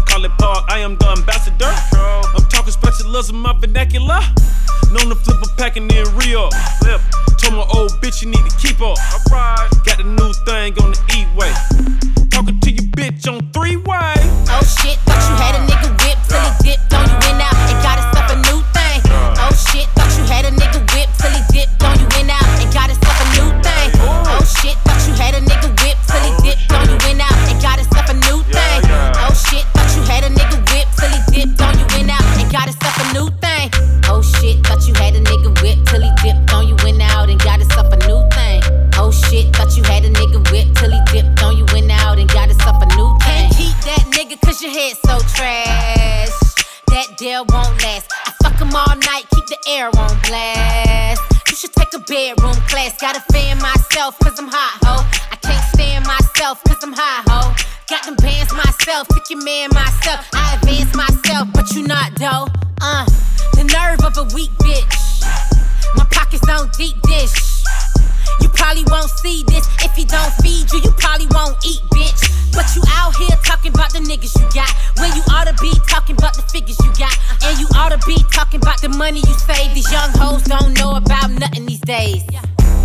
Call 0.10 0.26
it 0.26 0.32
park, 0.40 0.66
I 0.68 0.80
am 0.80 0.98
the 0.98 1.08
ambassador. 1.10 1.72
I'm 1.94 2.48
talking 2.50 2.72
specialism, 2.72 3.42
my 3.42 3.54
vernacular. 3.54 4.20
Known 4.92 5.10
to 5.10 5.16
flip 5.16 5.38
a 5.44 5.48
packin' 5.58 5.90
in 5.92 6.06
Rio. 6.16 6.50
Told 7.38 7.54
my 7.54 7.66
old 7.74 7.92
bitch 8.02 8.22
you 8.22 8.30
need 8.30 8.46
to 8.50 8.58
keep 8.58 8.82
up. 8.82 8.98
Got 9.86 9.98
the 9.98 10.04
new 10.04 10.34
thing 10.46 10.74
on 10.82 10.92
the 10.92 11.00
E-way. 11.16 11.54
Talking 12.30 12.60
to 12.60 12.72
your 12.72 12.88
bitch 12.92 13.28
on 13.32 13.40
three-way. 13.52 14.14
Oh 14.50 14.62
shit, 14.64 14.98
thought 15.06 15.22
you 15.30 15.36
had 15.38 15.56
a 15.56 15.62
nigga 15.70 15.90
whipped 16.04 16.30
till 16.30 16.42
he 16.42 16.76
dipped 16.76 16.94
on 16.94 17.08
you 17.10 17.31
your 44.62 44.72
head 44.72 44.96
so 45.06 45.18
trash. 45.34 46.30
That 46.88 47.18
deal 47.18 47.46
won't 47.50 47.82
last. 47.82 48.12
I 48.28 48.32
fuck 48.44 48.62
him 48.62 48.70
all 48.76 48.96
night, 49.10 49.26
keep 49.34 49.46
the 49.48 49.58
air 49.68 49.88
on 49.88 50.14
blast. 50.28 51.22
You 51.50 51.56
should 51.56 51.74
take 51.74 51.94
a 51.96 52.00
bedroom 52.00 52.54
class. 52.70 53.00
Gotta 53.02 53.22
fan 53.34 53.58
myself 53.58 54.20
cause 54.20 54.38
I'm 54.38 54.50
hot, 54.50 54.78
ho. 54.86 55.02
I 55.32 55.36
can't 55.38 55.64
stand 55.74 56.06
myself 56.06 56.62
cause 56.68 56.78
I'm 56.84 56.94
hot, 56.94 57.26
ho. 57.26 57.56
Got 57.90 58.06
them 58.06 58.16
bands 58.18 58.54
myself, 58.54 59.08
took 59.08 59.30
your 59.32 59.44
man 59.44 59.70
myself. 59.74 60.30
I 60.34 60.60
advance 60.62 60.94
myself, 60.94 61.48
but 61.54 61.72
you 61.74 61.88
not 61.88 62.14
though. 62.20 62.46
Uh, 62.82 63.06
the 63.58 63.66
nerve 63.66 64.04
of 64.06 64.18
a 64.18 64.36
weak 64.36 64.52
bitch. 64.62 65.26
My 65.96 66.06
pockets 66.12 66.48
on 66.50 66.70
deep 66.78 67.02
dish. 67.04 67.34
You 68.40 68.50
probably 68.50 68.86
won't 68.88 69.10
see 69.10 69.44
this 69.48 69.68
if 69.84 69.92
he 69.94 70.06
don't 70.06 70.32
feed 70.40 70.72
you. 70.72 70.80
You 70.80 70.92
probably 70.96 71.28
won't 71.32 71.58
eat, 71.66 71.82
bitch. 71.92 72.22
But 72.56 72.68
you 72.76 72.84
out 72.96 73.16
here 73.16 73.36
talking 73.44 73.74
about 73.74 73.92
the 73.92 74.00
niggas 74.00 74.36
you 74.40 74.48
got. 74.56 74.72
When 75.00 75.12
you 75.16 75.24
ought 75.32 75.48
to 75.48 75.56
be 75.62 75.72
talking 75.88 76.16
about 76.16 76.36
the 76.36 76.44
figures 76.52 76.78
you 76.80 76.92
got. 76.96 77.16
And 77.44 77.60
you 77.60 77.68
ought 77.76 77.92
to 77.92 78.00
be 78.08 78.18
talking 78.32 78.62
about 78.62 78.82
the 78.82 78.90
money 78.90 79.20
you 79.20 79.36
save. 79.36 79.74
These 79.74 79.92
young 79.92 80.12
hoes 80.16 80.44
don't 80.44 80.78
know 80.78 80.96
about 80.96 81.32
nothing 81.32 81.66
these 81.66 81.82
days. 81.82 82.24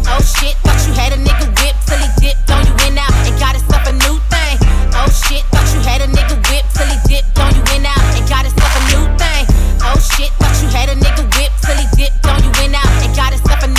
Oh 0.06 0.22
shit, 0.22 0.54
thought 0.62 0.78
you 0.86 0.94
had 0.94 1.12
a 1.12 1.18
nigga 1.18 1.50
whipped 1.58 1.82
till 1.86 1.98
he 1.98 2.08
dipped 2.22 2.46
on 2.50 2.62
you 2.62 2.74
went 2.78 2.98
out 2.98 3.10
and 3.26 3.34
got 3.42 3.58
himself 3.58 3.82
a 3.90 3.92
new 4.06 4.16
thing. 4.30 4.56
Oh 4.94 5.10
shit, 5.10 5.42
thought 5.50 5.66
you 5.74 5.82
had 5.82 6.00
a 6.00 6.06
nigga 6.06 6.38
whipped 6.46 6.70
till 6.78 6.86
he 6.86 6.98
dipped 7.10 7.38
on 7.38 7.50
you 7.54 7.62
went 7.74 7.86
out 7.90 8.06
and 8.14 8.22
got 8.30 8.46
himself 8.46 8.70
a 8.70 8.82
new 8.94 9.02
thing. 9.18 9.44
Oh 9.82 9.98
shit, 9.98 10.30
thought 10.38 10.54
you 10.62 10.68
had 10.70 10.88
a 10.88 10.94
nigga 10.94 11.26
whipped 11.34 11.58
till 11.58 11.74
he 11.74 11.86
dipped 11.98 12.22
on 12.26 12.38
you 12.42 12.50
went 12.62 12.78
out 12.78 12.86
and 13.02 13.10
got 13.18 13.34
himself 13.34 13.62
a 13.62 13.66
new 13.66 13.74
thing. 13.74 13.75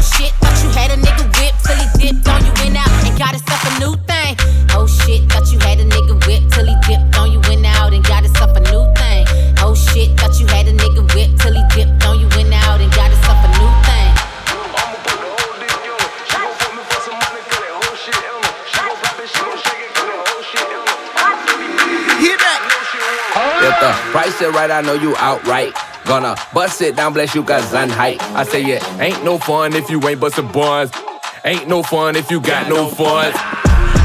Oh 0.00 0.02
shit, 0.02 0.32
thought 0.40 0.56
you 0.64 0.70
had 0.72 0.90
a 0.90 0.96
nigga 0.96 1.28
whip 1.36 1.52
till 1.60 1.76
he 1.76 1.84
dipped 2.00 2.26
on 2.26 2.40
you 2.40 2.52
went 2.64 2.74
out 2.74 2.88
and 3.04 3.18
got 3.20 3.36
himself 3.36 3.60
a 3.68 3.80
new 3.84 3.92
thing. 4.08 4.32
Oh 4.72 4.88
shit, 4.88 5.28
thought 5.28 5.52
you 5.52 5.58
had 5.58 5.78
a 5.78 5.84
nigga 5.84 6.16
whip 6.24 6.40
till 6.48 6.64
he 6.64 6.72
dipped 6.88 7.18
on 7.18 7.30
you 7.30 7.38
went 7.40 7.66
out 7.66 7.92
and 7.92 8.02
got 8.08 8.24
himself 8.24 8.56
a 8.56 8.60
new 8.72 8.80
thing. 8.96 9.28
Oh 9.60 9.74
shit, 9.76 10.18
thought 10.18 10.40
you 10.40 10.46
had 10.46 10.68
a 10.68 10.72
nigga 10.72 11.04
whip 11.12 11.36
till 11.36 11.52
he 11.52 11.60
dipped 11.76 12.02
on 12.06 12.18
you 12.18 12.28
went 12.32 12.48
out 12.64 12.80
and 12.80 12.90
got 12.96 13.12
himself 13.12 13.44
a 13.44 13.48
new 13.60 13.68
thing. 13.84 14.08
If 23.60 23.76
the 23.84 23.92
price 24.12 24.40
is 24.40 24.48
right, 24.54 24.70
I 24.70 24.80
know 24.80 24.94
you 24.94 25.14
outright. 25.18 25.76
Gonna 26.10 26.34
bust 26.52 26.82
it 26.82 26.96
down, 26.96 27.12
bless 27.12 27.36
you, 27.36 27.46
Zan 27.46 27.88
height. 27.88 28.20
I 28.34 28.42
say, 28.42 28.64
it 28.64 28.82
ain't 28.98 29.22
no 29.24 29.38
fun 29.38 29.74
if 29.74 29.88
you 29.88 30.02
ain't 30.08 30.18
bustin' 30.18 30.50
buns. 30.50 30.90
Ain't 31.44 31.68
no 31.68 31.84
fun 31.84 32.16
if 32.16 32.32
you 32.32 32.40
got 32.40 32.68
no 32.68 32.88
funds. 32.88 33.38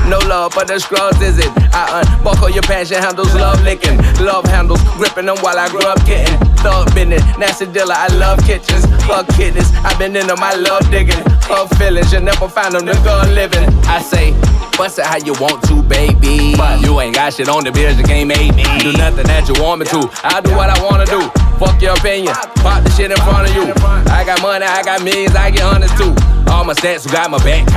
No 0.07 0.19
love 0.29 0.53
for 0.53 0.63
the 0.63 0.79
scrubs, 0.79 1.19
is 1.19 1.39
it? 1.39 1.50
I 1.74 2.05
unbuckle 2.05 2.51
your 2.51 2.62
passion 2.62 3.01
handles, 3.01 3.33
love 3.33 3.59
licking. 3.63 3.97
Love 4.24 4.45
handles, 4.45 4.83
gripping 4.97 5.25
them 5.25 5.38
while 5.38 5.57
I 5.57 5.67
grew 5.67 5.81
up 5.81 5.97
getting. 6.05 6.38
Thug 6.57 6.93
business, 6.93 7.24
nasty 7.39 7.65
dealer, 7.65 7.95
I 7.97 8.05
love 8.17 8.38
kitchens. 8.45 8.85
Fuck 9.07 9.27
kidneys, 9.38 9.71
I've 9.85 10.00
been 10.00 10.15
into 10.15 10.35
my 10.38 10.53
love 10.55 10.89
digging. 10.89 11.21
Her 11.45 11.67
feelings, 11.77 12.12
you 12.12 12.19
never 12.19 12.50
find 12.50 12.74
them, 12.74 12.85
nigga 12.85 13.33
living. 13.35 13.69
I 13.85 14.01
say, 14.01 14.31
bust 14.77 14.97
it 15.00 15.05
how 15.05 15.17
you 15.17 15.33
want 15.39 15.63
to, 15.67 15.83
baby. 15.83 16.55
But 16.57 16.81
you 16.81 17.00
ain't 17.00 17.15
got 17.15 17.33
shit 17.33 17.47
on 17.47 17.63
the 17.63 17.71
bills, 17.71 17.97
you 17.97 18.03
can't 18.03 18.27
make 18.27 18.55
me. 18.55 18.63
Do 18.79 18.91
nothing 18.93 19.27
that 19.27 19.47
you 19.47 19.62
want 19.62 19.81
me 19.81 19.85
to. 19.88 20.09
I 20.24 20.41
do 20.41 20.51
what 20.55 20.69
I 20.69 20.83
wanna 20.83 21.05
do. 21.05 21.21
Fuck 21.59 21.81
your 21.81 21.93
opinion, 21.93 22.33
pop 22.65 22.83
the 22.83 22.89
shit 22.91 23.12
in 23.12 23.17
front 23.17 23.50
of 23.50 23.55
you. 23.55 23.71
I 24.12 24.24
got 24.25 24.41
money, 24.41 24.65
I 24.65 24.81
got 24.83 25.03
millions, 25.03 25.35
I 25.35 25.51
get 25.51 25.62
hundreds 25.62 25.93
too. 25.95 26.35
All 26.47 26.63
my 26.63 26.73
stats 26.73 27.03
who 27.05 27.11
got 27.11 27.29
my 27.31 27.37
back. 27.43 27.67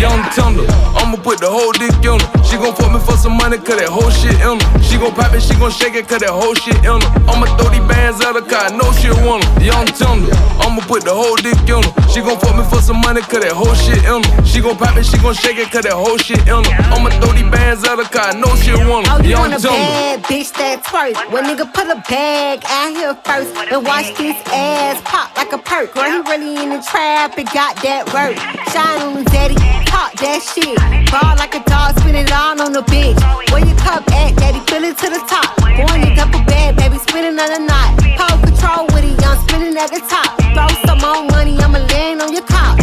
Young 0.00 0.22
Thunder, 0.32 0.66
I'ma 0.96 1.16
put 1.16 1.40
the 1.40 1.48
whole 1.48 1.72
dick 1.72 1.94
in 2.04 2.18
her. 2.20 2.44
She 2.44 2.56
gon' 2.56 2.74
fuck 2.74 2.92
me 2.92 3.00
for 3.00 3.16
some 3.16 3.36
money, 3.36 3.58
cause 3.58 3.78
that 3.78 3.88
whole 3.88 4.10
shit 4.10 4.38
in 4.38 4.60
her. 4.60 4.82
She 4.82 4.96
gon' 4.98 5.14
pop 5.14 5.34
it, 5.34 5.42
she 5.42 5.54
gon' 5.54 5.70
shake 5.70 5.94
it, 5.94 6.08
cause 6.08 6.20
that 6.20 6.30
whole 6.30 6.54
shit 6.54 6.76
in 6.84 7.00
her. 7.00 7.10
I'ma 7.26 7.46
throw 7.56 7.70
these 7.70 7.84
bands 7.88 8.22
out 8.24 8.36
of 8.36 8.46
car, 8.48 8.70
no 8.70 8.90
shit 8.92 9.14
want 9.26 9.44
her. 9.44 9.64
Young 9.64 9.86
Thunder, 9.86 10.30
I'ma 10.62 10.80
put 10.86 11.04
the 11.04 11.14
whole 11.14 11.36
dick 11.36 11.58
in 11.66 11.82
her. 11.82 11.92
She 12.10 12.20
gon' 12.20 12.38
fuck 12.38 12.54
me 12.56 12.64
for 12.70 12.80
some 12.80 13.00
money, 13.02 13.20
cause 13.22 13.42
that 13.42 13.52
whole 13.52 13.74
shit 13.74 14.02
in 14.04 14.22
her. 14.22 14.44
She 14.44 14.60
gon' 14.60 14.76
pop 14.76 14.96
it, 14.96 15.06
she 15.06 15.18
gon' 15.18 15.34
shake 15.34 15.58
it, 15.58 15.70
cause 15.70 15.82
that 15.84 15.94
whole 15.96 16.18
shit 16.18 16.40
in 16.46 16.62
her. 16.62 16.74
I'ma 16.92 17.10
throw 17.18 17.32
these 17.32 17.50
bands 17.50 17.84
out 17.84 17.98
of 17.98 18.10
car, 18.10 18.34
no 18.34 18.54
shit 18.56 18.78
want 18.86 19.06
her. 19.06 19.18
Oh, 19.18 19.22
you 19.22 19.36
Young 19.36 19.50
want 19.50 19.64
a 19.64 19.66
bad 19.66 20.22
bitch 20.24 20.52
that 20.58 20.82
twerk. 20.84 21.14
When 21.32 21.44
nigga 21.44 21.66
put 21.72 21.86
a 21.90 21.98
bag 22.08 22.62
out 22.66 22.90
here 22.94 23.14
first 23.26 23.54
and 23.72 23.84
watch 23.84 24.14
this 24.16 24.36
ass 24.52 25.00
pop 25.04 25.34
like 25.36 25.52
a 25.52 25.58
perk. 25.58 25.94
Girl, 25.94 26.04
he 26.04 26.18
really 26.30 26.62
in 26.62 26.70
the 26.70 26.80
trap 26.82 27.36
and 27.38 27.48
got 27.50 27.76
that 27.82 28.08
work. 28.16 28.36
Shine 28.72 29.00
on 29.04 29.16
his 29.20 29.28
daddy, 29.28 29.56
talk 29.84 30.16
that 30.24 30.40
shit. 30.40 30.80
Ball 31.12 31.36
like 31.36 31.52
a 31.52 31.62
dog, 31.68 32.00
spin 32.00 32.16
it 32.16 32.32
all 32.32 32.56
on 32.56 32.72
the 32.72 32.80
bitch. 32.88 33.20
Where 33.52 33.60
your 33.60 33.76
cup 33.76 34.08
at, 34.08 34.32
daddy? 34.40 34.60
Fill 34.64 34.84
it 34.88 34.96
to 35.04 35.08
the 35.12 35.20
top. 35.28 35.52
Going 35.76 36.00
in 36.00 36.16
double 36.16 36.40
bag, 36.48 36.76
baby, 36.80 36.96
spinning 36.96 37.36
on 37.36 37.48
the 37.52 37.60
knot. 37.68 37.92
Pole 38.16 38.40
control 38.40 38.88
with 38.96 39.04
it, 39.04 39.20
young, 39.20 39.36
spinning 39.44 39.76
at 39.76 39.92
the 39.92 40.00
top. 40.08 40.32
Throw 40.56 40.68
some 40.88 41.00
more 41.04 41.28
money, 41.28 41.60
I'ma 41.60 41.84
land 41.92 42.24
on 42.24 42.32
your 42.32 42.46
cop. 42.48 42.80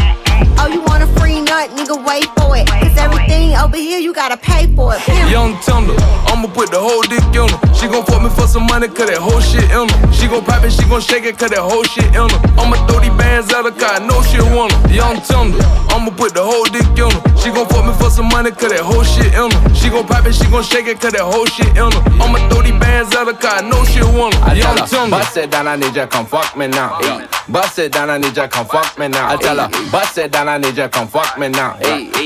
Oh, 0.61 0.69
you 0.69 0.81
want 0.85 1.01
a 1.01 1.09
free 1.17 1.41
nut, 1.41 1.73
nigga, 1.73 1.97
wait 2.05 2.29
for 2.37 2.53
it. 2.53 2.69
Cause 2.69 2.95
everything 2.97 3.57
over 3.57 3.77
here, 3.77 3.99
you 3.99 4.13
gotta 4.13 4.37
pay 4.37 4.69
for 4.77 4.93
it. 4.93 5.01
Young 5.33 5.57
Thunder, 5.65 5.97
I'ma 6.29 6.47
put 6.53 6.69
the 6.69 6.79
whole 6.79 7.01
dick 7.09 7.25
in 7.33 7.49
her. 7.49 7.62
She 7.83 7.89
gon' 7.89 8.05
fuck 8.05 8.23
me 8.23 8.29
for 8.29 8.47
some 8.47 8.65
money, 8.67 8.87
cause 8.87 9.11
that 9.11 9.19
whole 9.19 9.41
shit 9.41 9.67
in 9.67 9.89
her. 9.91 10.13
She 10.13 10.31
gon' 10.31 10.45
pop 10.45 10.63
it, 10.63 10.71
she 10.71 10.87
gon' 10.87 11.01
shake 11.01 11.25
it, 11.25 11.37
cause 11.37 11.49
that 11.51 11.59
whole 11.59 11.83
shit 11.83 12.07
in 12.15 12.31
her. 12.31 12.39
I'ma 12.55 12.79
throw 12.87 13.03
these 13.03 13.11
bands 13.19 13.51
out 13.51 13.67
of 13.67 13.75
car, 13.77 13.99
no 13.99 14.23
shit 14.23 14.39
want 14.55 14.71
her. 14.71 14.87
Young 14.87 15.19
Thunder, 15.19 15.59
I'ma 15.91 16.15
put 16.15 16.31
the 16.33 16.47
whole 16.47 16.63
dick 16.71 16.87
in 16.95 17.11
her. 17.11 17.32
She 17.43 17.51
gon' 17.51 17.67
fuck 17.67 17.83
me 17.85 17.91
for 17.99 18.09
some 18.09 18.29
money, 18.31 18.51
cause 18.51 18.71
that 18.71 18.79
whole 18.79 19.03
shit 19.03 19.35
in 19.35 19.51
her. 19.51 19.75
She 19.75 19.89
gon' 19.91 20.07
pop 20.07 20.25
it, 20.25 20.31
she 20.31 20.47
gon' 20.47 20.63
shake 20.63 20.87
it, 20.87 21.01
cause 21.01 21.11
that 21.11 21.27
whole 21.27 21.45
shit 21.45 21.67
in 21.75 21.91
her. 21.91 22.01
I'ma 22.23 22.39
throw 22.47 22.63
these 22.63 22.71
bands 22.79 23.13
out 23.15 23.27
of 23.27 23.35
car, 23.43 23.61
no 23.61 23.83
shit 23.83 24.07
want 24.15 24.33
her. 24.35 24.47
I 24.47 24.53
Young 24.55 24.79
tell 24.87 25.03
her, 25.03 25.11
bust 25.11 25.35
it 25.35 25.51
down, 25.51 25.67
I 25.67 25.75
need 25.75 25.93
you, 25.93 26.07
come 26.07 26.25
fuck 26.25 26.55
me 26.55 26.67
now. 26.67 27.03
Ay. 27.03 27.27
Bust 27.51 27.79
it 27.79 27.91
down, 27.91 28.09
I 28.09 28.17
need 28.17 28.37
you, 28.37 28.47
come 28.47 28.65
fuck 28.65 28.97
me 28.97 29.09
now. 29.09 29.27
I 29.27 29.35
tell 29.35 29.59
her, 29.59 29.67
bust 29.91 30.17
it 30.17 30.31
down, 30.31 30.47
I 30.47 30.57
need 30.57 30.77
you, 30.77 30.87
come 30.87 31.07
fuck 31.09 31.37
me 31.37 31.49
now. 31.49 31.75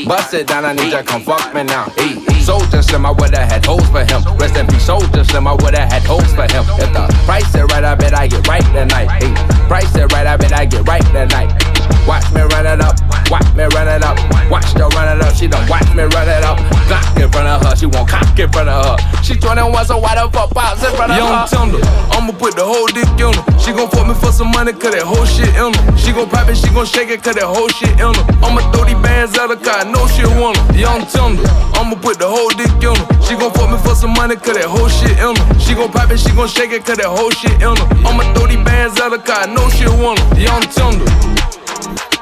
Bust 0.06 0.36
it 0.36 0.46
down, 0.46 0.66
I 0.66 0.74
need 0.74 0.94
you, 0.94 1.02
come 1.02 1.24
fuck 1.24 1.50
me 1.50 1.64
now. 1.64 1.90
Soldier 2.46 2.84
Slim, 2.84 3.06
I 3.06 3.12
would've 3.12 3.34
had 3.34 3.66
hoes 3.66 3.90
for 3.90 4.06
him. 4.06 4.22
Rest 4.38 4.56
in 4.56 4.68
peace, 4.68 4.86
Soldier 4.86 5.24
Slim, 5.26 5.48
I 5.48 5.54
would've 5.54 5.74
had 5.74 6.06
hoes 6.06 6.30
for 6.38 6.46
him. 6.46 6.64
If 6.78 6.94
the 6.94 7.10
price 7.26 7.50
is 7.56 7.66
right, 7.74 7.84
I 7.84 7.96
bet 7.96 8.14
I 8.14 8.28
get 8.28 8.48
right 8.48 8.64
that 8.78 8.88
night. 8.94 9.10
Ay. 9.10 9.68
Price 9.68 9.90
is 9.96 10.06
right, 10.14 10.28
I 10.28 10.38
bet 10.38 10.54
I 10.54 10.66
get 10.66 10.88
right 10.88 11.04
that 11.12 11.32
night. 11.32 11.77
Watch 12.08 12.24
me 12.32 12.42
run 12.42 12.66
it 12.66 12.80
up, 12.82 12.96
watch 13.30 13.48
me 13.54 13.66
run 13.76 13.88
it 13.88 14.04
up, 14.04 14.18
watch 14.50 14.72
her 14.80 14.88
run 14.96 15.12
it 15.12 15.22
up. 15.22 15.36
She 15.36 15.48
done 15.48 15.68
watch 15.68 15.88
me 15.94 16.04
run 16.04 16.28
it 16.28 16.44
up. 16.44 16.58
Glock 16.88 17.20
in 17.20 17.30
front 17.32 17.48
of 17.48 17.62
her, 17.68 17.76
she 17.76 17.86
won't 17.86 18.08
cock 18.08 18.40
in 18.40 18.52
front 18.52 18.70
of 18.70 19.00
her. 19.00 19.24
She 19.24 19.36
21, 19.36 19.86
so 19.86 19.98
why 19.98 20.16
the 20.16 20.30
fuck 20.32 20.52
pops 20.52 20.84
in 20.84 20.96
front 20.96 21.12
of 21.12 21.18
Young 21.18 21.34
her? 21.34 21.48
Thunder, 21.48 21.80
I'ma 22.16 22.32
put 22.32 22.56
the 22.56 22.64
whole 22.64 22.88
dick 22.88 23.10
in 23.20 23.34
her. 23.36 23.44
She 23.60 23.76
gon' 23.76 23.90
fuck 23.92 24.08
me 24.08 24.14
for 24.16 24.32
some 24.32 24.52
money, 24.56 24.72
cause 24.72 24.96
that 24.96 25.04
whole 25.04 25.28
shit 25.28 25.52
in 25.52 25.76
her. 25.76 25.98
She 25.98 26.14
gon' 26.16 26.30
pop 26.30 26.48
it, 26.48 26.56
she 26.56 26.72
gon' 26.72 26.86
shake 26.86 27.10
it, 27.10 27.22
cause 27.22 27.36
that 27.36 27.44
whole 27.44 27.68
shit 27.68 27.92
in 28.00 28.16
her. 28.16 28.24
I'ma 28.40 28.64
throw 28.72 28.88
these 28.88 28.96
bands 29.04 29.38
out 29.38 29.52
of 29.52 29.60
car, 29.62 29.84
no 29.84 30.08
shit 30.08 30.32
want 30.40 30.56
her. 30.56 30.80
Young 30.80 31.04
Thunder, 31.12 31.44
I'ma 31.76 32.00
put 32.00 32.20
the 32.20 32.28
whole 32.32 32.50
dick 32.56 32.72
in 32.80 32.96
her. 32.96 33.06
She 33.20 33.36
gon' 33.36 33.52
fuck 33.52 33.68
me 33.68 33.78
for 33.84 33.96
some 34.00 34.16
money, 34.16 34.40
cause 34.40 34.56
that 34.56 34.72
whole 34.72 34.88
shit 34.88 35.20
in 35.20 35.36
her. 35.36 35.60
She 35.60 35.76
gon' 35.76 35.92
pop 35.92 36.08
it, 36.08 36.24
she 36.24 36.32
gon' 36.32 36.48
shake 36.48 36.72
it, 36.72 36.88
cause 36.88 36.96
that 37.04 37.12
whole 37.12 37.32
shit 37.36 37.52
in 37.60 37.76
her. 37.76 37.88
I'ma 38.08 38.24
throw 38.32 38.48
these 38.48 38.64
bands 38.64 38.96
out 39.04 39.12
of 39.12 39.28
car, 39.28 39.44
no 39.44 39.68
shit 39.76 39.92
want 40.00 40.24
her. 40.24 40.40
Young 40.40 40.64
Thunder. 40.72 41.04
I 41.80 42.17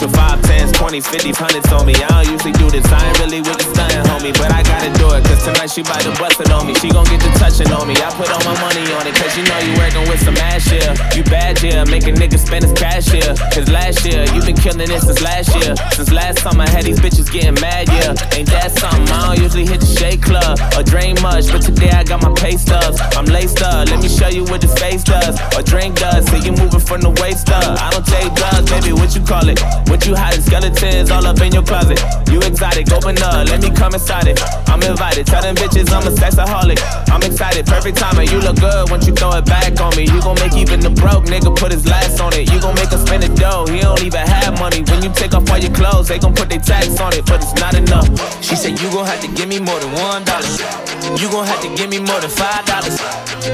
with 0.00 0.14
five 0.14 0.40
tens, 0.42 0.72
twenties, 0.72 1.06
fifties, 1.06 1.36
hundreds 1.36 1.68
on 1.72 1.84
me. 1.84 1.94
I 1.96 2.22
don't 2.22 2.32
usually 2.32 2.52
do 2.56 2.70
this. 2.70 2.86
I 2.86 3.02
ain't 3.02 3.18
really 3.18 3.40
with 3.42 3.58
the 3.58 3.66
stunning, 3.74 4.04
homie, 4.08 4.32
but 4.32 4.48
I 4.48 4.62
gotta 4.62 4.88
do 4.96 5.10
it. 5.12 5.24
Cause 5.26 5.44
tonight 5.44 5.68
she 5.68 5.82
bout 5.82 6.00
to 6.06 6.12
bust 6.16 6.40
it 6.40 6.50
on 6.50 6.66
me. 6.66 6.74
She 6.78 6.88
gon' 6.88 7.04
get 7.10 7.20
to 7.20 7.30
touching 7.36 7.68
on 7.74 7.88
me. 7.90 7.98
I 7.98 8.08
put 8.14 8.30
all 8.30 8.40
my 8.46 8.56
money 8.62 8.86
on 8.94 9.04
it, 9.04 9.14
cause 9.18 9.34
you 9.36 9.44
know 9.44 9.58
you 9.60 9.76
working 9.76 10.06
with 10.08 10.22
some 10.22 10.36
ass 10.48 10.64
here. 10.64 10.94
You 11.12 11.24
bad 11.24 11.60
yeah, 11.60 11.84
making 11.84 12.16
niggas 12.16 12.46
spend 12.46 12.64
his 12.64 12.72
cash 12.72 13.10
here. 13.10 13.34
Cause 13.52 13.68
last 13.68 14.06
year, 14.06 14.24
you 14.32 14.40
been 14.42 14.56
killing 14.56 14.88
it 14.88 15.02
since 15.02 15.20
last 15.20 15.52
year. 15.60 15.74
Since 15.92 16.12
last 16.12 16.40
summer, 16.40 16.64
had 16.68 16.84
these 16.84 17.00
bitches 17.00 17.30
getting 17.30 17.58
mad, 17.60 17.88
yeah. 17.88 18.14
Ain't 18.32 18.48
that 18.54 18.72
something? 18.72 19.08
I 19.10 19.34
don't 19.34 19.42
usually 19.42 19.66
hit 19.66 19.80
the 19.80 19.90
shake 19.90 20.22
club 20.22 20.58
or 20.78 20.82
drain 20.82 21.20
much, 21.20 21.50
but 21.50 21.62
today 21.62 21.90
I 21.90 22.04
got 22.04 22.22
my 22.22 22.32
pay 22.34 22.56
stubs. 22.56 23.02
I'm 23.18 23.26
laced 23.26 23.62
up, 23.62 23.88
let 23.90 24.00
me 24.00 24.08
show 24.08 24.28
you 24.28 24.44
what 24.44 24.60
this 24.60 24.74
face 24.78 25.02
does 25.02 25.38
or 25.58 25.62
drink 25.62 25.98
does. 25.98 26.26
See 26.30 26.38
you 26.38 26.52
moving 26.52 26.80
from 26.80 27.00
the 27.02 27.10
waist 27.20 27.50
up. 27.50 27.78
I 27.78 27.90
don't 27.90 28.06
take 28.06 28.32
drugs, 28.34 28.70
baby, 28.70 28.92
what 28.92 29.14
you 29.14 29.22
call 29.22 29.48
it? 29.48 29.60
What 29.88 30.06
you 30.06 30.14
hiding? 30.14 30.42
Skeletons 30.42 31.10
all 31.10 31.26
up 31.26 31.40
in 31.40 31.52
your 31.52 31.62
closet. 31.62 32.00
You 32.30 32.40
exotic, 32.40 32.90
open 32.92 33.16
up, 33.22 33.48
let 33.48 33.62
me 33.62 33.70
come 33.70 33.94
inside 33.94 34.26
it. 34.26 34.40
I'm 34.68 34.82
invited, 34.82 35.26
tell 35.26 35.42
them 35.42 35.54
bitches 35.54 35.92
I'm 35.92 36.06
a 36.06 36.10
sexaholic. 36.10 36.80
I'm 37.10 37.22
excited, 37.22 37.66
perfect 37.66 37.98
timing. 37.98 38.28
You 38.28 38.38
look 38.40 38.56
good 38.56 38.90
once 38.90 39.06
you 39.06 39.14
throw 39.14 39.32
it 39.36 39.44
back 39.44 39.80
on 39.80 39.94
me. 39.96 40.04
You 40.04 40.20
gon' 40.20 40.36
make 40.40 40.54
even 40.54 40.80
the 40.80 40.90
broke 40.90 41.24
nigga 41.24 41.54
put 41.56 41.72
his 41.72 41.86
last 41.86 42.20
on 42.20 42.32
it. 42.32 42.50
You 42.50 42.60
gon' 42.60 42.74
make 42.74 42.92
us 42.92 43.04
spend 43.06 43.22
the 43.22 43.28
dough. 43.34 43.66
He 43.66 43.80
don't 43.80 44.02
even 44.02 44.26
have 44.26 44.58
money. 44.58 44.82
When 44.82 45.02
you 45.02 45.12
take 45.12 45.34
off 45.34 45.48
all 45.50 45.58
your 45.58 45.72
clothes, 45.74 46.08
they 46.08 46.18
gon' 46.18 46.34
put 46.34 46.48
their 46.48 46.60
tax 46.60 46.98
on 47.00 47.12
it, 47.12 47.26
but 47.26 47.42
it's 47.42 47.54
not 47.54 47.74
enough. 47.74 48.08
She 48.42 48.56
said 48.56 48.80
you 48.80 48.90
gon' 48.90 49.06
have 49.06 49.20
to 49.20 49.28
give 49.28 49.48
me 49.48 49.60
more 49.60 49.78
than 49.78 49.92
one 49.92 50.24
dollar. 50.24 50.81
You 51.02 51.28
gon' 51.30 51.46
have 51.46 51.60
to 51.62 51.68
give 51.74 51.90
me 51.90 51.98
more 51.98 52.20
than 52.20 52.30
five 52.30 52.64
dollars. 52.64 52.94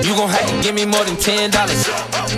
You 0.05 0.13
gon' 0.15 0.29
have 0.29 0.45
to 0.49 0.55
give 0.63 0.75
me 0.75 0.85
more 0.85 1.05
than 1.05 1.17
ten 1.17 1.51
dollars. 1.51 1.89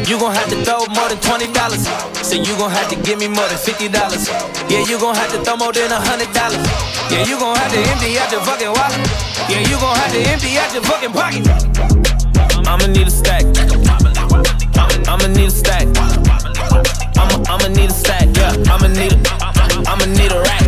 You 0.08 0.18
gon' 0.18 0.32
have 0.34 0.48
to 0.50 0.56
throw 0.62 0.86
more 0.94 1.08
than 1.08 1.18
twenty 1.18 1.50
dollars. 1.52 1.82
Say 2.22 2.38
you 2.38 2.54
gon' 2.56 2.70
have 2.70 2.88
to 2.90 2.96
give 3.02 3.18
me 3.18 3.26
more 3.26 3.46
than 3.48 3.58
fifty 3.58 3.88
dollars. 3.88 4.28
Yeah, 4.70 4.86
you 4.86 4.98
gon' 5.00 5.14
have 5.14 5.32
to 5.32 5.42
throw 5.42 5.56
more 5.56 5.72
than 5.72 5.90
a 5.90 5.98
hundred 5.98 6.30
dollars. 6.32 6.62
Yeah, 7.10 7.26
you 7.26 7.38
gon' 7.38 7.56
have 7.56 7.72
to 7.72 7.78
empty 7.90 8.18
out 8.22 8.30
your 8.30 8.40
fucking 8.46 8.70
wallet. 8.70 9.02
Yeah, 9.50 9.66
you 9.66 9.76
gon' 9.82 9.96
have 9.98 10.12
to 10.14 10.20
empty 10.30 10.58
out 10.58 10.70
your 10.74 10.84
fucking 10.86 11.12
pocket. 11.12 11.42
I'ma 12.70 12.86
need 12.86 13.08
a 13.08 13.10
stack. 13.10 13.44
I'ma 15.10 15.26
need 15.26 15.48
a 15.48 15.50
stack. 15.50 15.86
I'ma 17.18 17.36
I'ma 17.50 17.68
need 17.74 17.90
a 17.90 17.92
stack. 17.92 18.28
Yeah, 18.38 18.54
I'ma 18.70 18.86
need 18.86 19.12
a 19.12 19.18
I'ma 19.90 20.06
need 20.06 20.30
a 20.30 20.40
rack. 20.42 20.59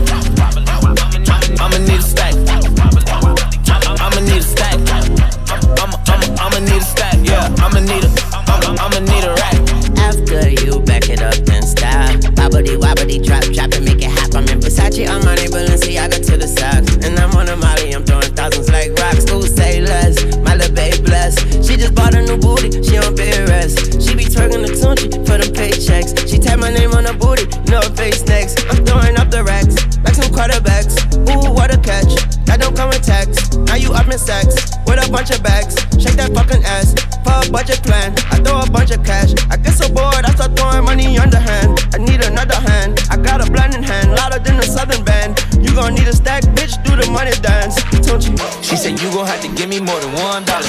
I'ma 6.09 6.27
I'ma 6.39 6.59
need 6.61 6.81
a 6.81 6.85
stack. 6.85 7.19
Yeah, 7.23 7.49
I'ma 7.59 7.81
need 7.81 8.05
a 8.05 8.11
I'ma 8.33 8.77
I'ma 8.79 8.99
need 9.01 9.25
a 9.25 9.35
rack. 9.35 9.59
After 9.99 10.51
you 10.51 10.81
back 10.81 11.09
it 11.09 11.23
up 11.23 11.37
and 11.49 11.65
stop. 11.65 12.17
Bobbity 12.37 12.77
wobbity 12.79 13.25
drop, 13.25 13.45
drop 13.55 13.73
and 13.73 13.85
make 13.85 14.03
it 14.03 14.11
hop. 14.11 14.35
I'm 14.35 14.49
in 14.49 14.61
Versace, 14.61 15.07
Armani, 15.07 15.47
Balenciaga 15.49 16.25
to 16.27 16.37
the 16.37 16.49
socks. 16.49 16.97
And 17.05 17.19
I'm 17.19 17.35
on 17.37 17.49
a 17.49 17.57
Molly, 17.57 17.93
I'm 17.93 18.05
throwing 18.05 18.35
thousands 18.35 18.71
like 18.71 18.93
rocks. 18.99 19.29
Who 19.31 19.43
say 19.43 19.81
less? 19.81 20.19
My 20.39 20.57
little 20.57 20.75
babe 20.75 21.05
blessed. 21.05 21.65
She 21.65 21.77
just 21.77 21.95
bought 21.95 22.15
a 22.15 22.23
new 22.23 22.37
booty, 22.39 22.71
she 22.83 22.99
on 22.99 23.15
bed 23.15 23.49
rest. 23.49 24.03
She 24.03 24.15
be 24.15 24.25
twerking 24.25 24.67
the 24.67 24.73
tunchi 24.75 25.09
for 25.27 25.39
them 25.39 25.53
paychecks. 25.55 26.29
She 26.29 26.39
tap 26.39 26.59
my 26.59 26.71
name 26.71 26.93
on 26.93 27.05
her 27.05 27.17
booty, 27.17 27.47
no 27.71 27.81
face 27.95 28.25
next. 28.27 28.65
I'm 28.71 28.85
throwing 28.85 29.17
up 29.19 29.31
the 29.31 29.45
racks, 29.45 29.77
like 30.05 30.15
some 30.15 30.33
quarterbacks. 30.33 30.99
Ooh, 31.31 31.53
what 31.53 31.73
a 31.73 31.79
catch. 31.79 32.13
That 32.47 32.61
don't 32.61 32.77
come 32.77 32.89
with 32.91 33.03
tax. 33.03 33.57
Now 33.57 33.77
you 33.77 33.93
up 33.93 34.07
in 34.07 34.19
sex 34.19 34.77
with 34.87 35.01
a 35.01 35.11
bunch 35.11 35.31
of 35.31 35.43
bags. 35.43 35.77
Shake 36.13 36.29
that 36.29 36.35
fucking 36.35 36.63
ass 36.65 36.93
for 37.25 37.41
a 37.41 37.51
budget 37.51 37.81
plan. 37.83 38.13
I 38.29 38.37
throw 38.45 38.61
a 38.61 38.69
bunch 38.69 38.91
of 38.91 39.03
cash. 39.03 39.33
I 39.49 39.57
get 39.57 39.73
so 39.73 39.89
bored, 39.89 40.29
I 40.29 40.35
start 40.35 40.53
throwing 40.57 40.85
money 40.85 41.17
underhand. 41.17 41.81
I 41.95 42.05
need 42.05 42.21
another 42.21 42.61
hand. 42.69 43.01
I 43.09 43.17
got 43.17 43.41
a 43.41 43.51
blending 43.51 43.83
hand, 43.83 44.13
louder 44.13 44.39
than 44.39 44.61
a 44.61 44.63
southern 44.63 45.05
band. 45.05 45.41
You 45.57 45.73
gon' 45.73 45.95
need 45.95 46.09
a 46.09 46.13
stack, 46.13 46.45
bitch, 46.53 46.77
do 46.85 46.97
the 46.97 47.09
money 47.11 47.33
dance. 47.41 47.81
She 48.13 48.77
said 48.77 49.01
you 49.01 49.09
gon' 49.09 49.25
have 49.25 49.41
to 49.41 49.49
give 49.57 49.71
me 49.73 49.81
more 49.81 49.97
than 49.97 50.13
one 50.21 50.45
dollar. 50.45 50.69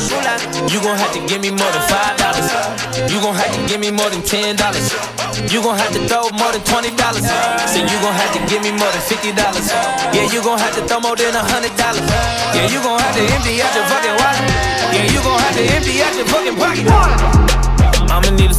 You 0.72 0.80
gon' 0.80 0.96
have 0.96 1.12
to 1.12 1.20
give 1.28 1.42
me 1.44 1.52
more 1.52 1.68
than 1.76 1.84
five 1.92 2.16
dollars. 2.16 2.48
You 3.12 3.20
gon' 3.20 3.36
have 3.36 3.52
to 3.52 3.60
give 3.68 3.82
me 3.84 3.92
more 3.92 4.10
than 4.10 4.24
ten 4.24 4.56
dollars. 4.56 4.88
You 5.52 5.60
gon' 5.60 5.76
have 5.76 5.92
to 5.92 6.00
throw 6.08 6.32
more 6.40 6.56
than 6.56 6.64
twenty 6.64 6.96
dollars. 6.96 7.28
So 7.68 7.84
you 7.84 7.98
gon' 8.00 8.16
have 8.16 8.32
to 8.32 8.42
give 8.48 8.64
me 8.64 8.72
more 8.72 8.88
than 8.96 9.04
fifty 9.12 9.36
dollars. 9.36 9.68
Yeah, 10.16 10.32
you 10.32 10.40
gon' 10.40 10.56
have 10.56 10.72
to 10.80 10.88
throw 10.88 11.04
more 11.04 11.20
than 11.20 11.36
a 11.36 11.44
hundred 11.44 11.76
dollars. 11.76 12.08
Yeah, 12.56 12.72
you 12.72 12.80
gon' 12.80 12.96
have 12.96 13.12
to 13.12 13.24
empty 13.28 13.60
out 13.60 13.76
your 13.76 13.88
fucking 13.92 14.16
wallet. 14.16 14.48
Yeah, 14.96 15.12
you 15.12 15.20
gon' 15.20 15.36
have 15.36 15.56
to 15.60 15.64
empty 15.68 16.00
out 16.00 16.16
your 16.16 16.28
fucking 16.32 16.56
pocket. 16.56 16.88
I'ma 18.08 18.30
need 18.40 18.52
a 18.52 18.56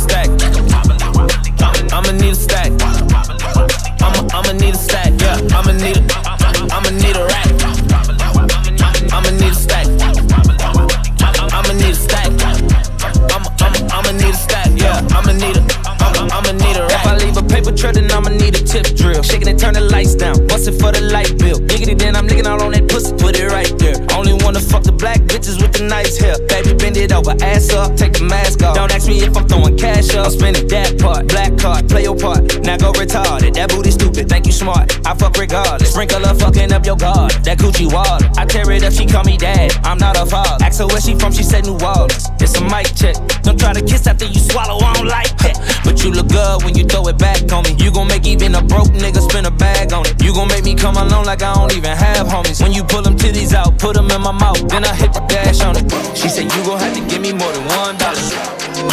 I'm 30.24 30.30
spending 30.30 30.66
that 30.68 30.98
part. 30.98 31.28
Black 31.28 31.52
card, 31.58 31.86
play 31.86 32.04
your 32.04 32.16
part. 32.16 32.64
Now 32.64 32.78
go 32.78 32.92
retarded. 32.92 33.52
That 33.54 33.68
booty 33.68 33.90
stupid, 33.90 34.26
think 34.26 34.46
you 34.46 34.52
smart. 34.52 35.06
I 35.06 35.12
fuck 35.14 35.36
regardless. 35.36 35.92
Sprinkle 35.92 36.24
up 36.24 36.38
fucking 36.38 36.72
up 36.72 36.86
your 36.86 36.96
guard. 36.96 37.32
That 37.44 37.58
Gucci 37.58 37.92
water. 37.92 38.30
I 38.38 38.46
tear 38.46 38.70
it 38.72 38.82
up, 38.84 38.94
she 38.94 39.04
call 39.04 39.24
me 39.24 39.36
dad. 39.36 39.76
I'm 39.84 39.98
not 39.98 40.16
a 40.16 40.24
father. 40.24 40.64
Ask 40.64 40.80
her 40.80 40.86
where 40.86 41.00
she 41.00 41.14
from, 41.14 41.32
she 41.32 41.42
said 41.42 41.66
New 41.66 41.76
Orleans. 41.76 42.33
It's 42.54 42.62
a 42.62 42.70
mic 42.70 42.86
check. 42.94 43.18
Don't 43.42 43.58
try 43.58 43.74
to 43.74 43.82
kiss 43.82 44.06
after 44.06 44.30
you 44.30 44.38
swallow, 44.38 44.78
I 44.78 44.94
don't 44.94 45.10
like 45.10 45.34
that. 45.42 45.58
But 45.82 46.06
you 46.06 46.14
look 46.14 46.30
good 46.30 46.62
when 46.62 46.78
you 46.78 46.86
throw 46.86 47.02
it 47.10 47.18
back 47.18 47.42
on 47.50 47.66
me. 47.66 47.74
You 47.82 47.90
gon' 47.90 48.06
make 48.06 48.30
even 48.30 48.54
a 48.54 48.62
broke 48.62 48.94
nigga 48.94 49.18
spin 49.18 49.42
a 49.42 49.50
bag 49.50 49.92
on 49.92 50.06
it. 50.06 50.22
You 50.22 50.30
gon' 50.30 50.46
make 50.46 50.62
me 50.62 50.78
come 50.78 50.94
alone 50.94 51.26
like 51.26 51.42
I 51.42 51.50
don't 51.50 51.74
even 51.74 51.90
have 51.98 52.30
homies. 52.30 52.62
When 52.62 52.70
you 52.70 52.84
pull 52.84 53.02
them 53.02 53.18
titties 53.18 53.54
out, 53.54 53.74
put 53.82 53.98
them 53.98 54.06
in 54.06 54.22
my 54.22 54.30
mouth, 54.30 54.62
then 54.70 54.84
I 54.84 54.94
hit 54.94 55.12
the 55.12 55.26
dash 55.26 55.66
on 55.66 55.74
it. 55.74 55.90
She 56.14 56.30
said, 56.30 56.46
You 56.46 56.62
gon' 56.62 56.78
have 56.78 56.94
to 56.94 57.02
give 57.10 57.18
me 57.26 57.34
more 57.34 57.50
than 57.50 57.66
one 57.74 57.98
dollar. 57.98 58.22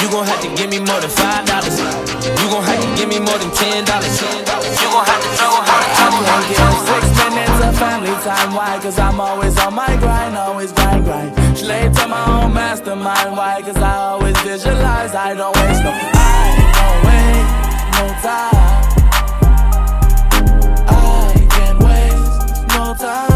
You 0.01 0.09
gon' 0.09 0.25
have 0.25 0.41
to 0.41 0.49
give 0.57 0.73
me 0.73 0.81
more 0.81 0.97
than 0.97 1.13
five 1.13 1.45
dollars. 1.45 1.77
You 2.41 2.45
gon' 2.49 2.65
have 2.65 2.81
to 2.81 2.89
give 2.97 3.13
me 3.13 3.21
more 3.21 3.37
than 3.37 3.53
ten 3.53 3.85
dollars. 3.85 4.17
You 4.25 4.89
gon' 4.89 5.05
have 5.05 5.21
to 5.21 5.29
throw 5.37 5.53
a 5.53 5.61
hundred 5.69 6.25
dollars. 6.25 6.81
Six 6.89 7.29
minutes 7.29 7.61
of 7.61 7.77
family 7.77 8.09
time, 8.25 8.57
why? 8.57 8.81
Cause 8.81 8.97
I'm 8.97 9.21
always 9.21 9.53
on 9.61 9.77
my 9.77 9.93
grind, 10.01 10.33
always 10.33 10.73
grind, 10.73 11.05
grind. 11.05 11.40
Slave 11.55 11.93
to 11.93 12.07
my 12.07 12.43
own 12.43 12.53
mastermind, 12.53 13.35
why? 13.37 13.61
Cause 13.61 13.77
I 13.77 13.95
always 13.95 14.39
visualize, 14.41 15.13
I 15.13 15.33
don't 15.35 15.55
waste 15.57 15.83
no, 15.83 15.91
I 15.91 16.55
don't 16.77 17.01
no 17.97 18.07
time. 18.21 18.81
I 20.87 21.47
can't 21.49 21.79
waste 21.83 22.67
no 22.69 22.95
time. 22.95 23.31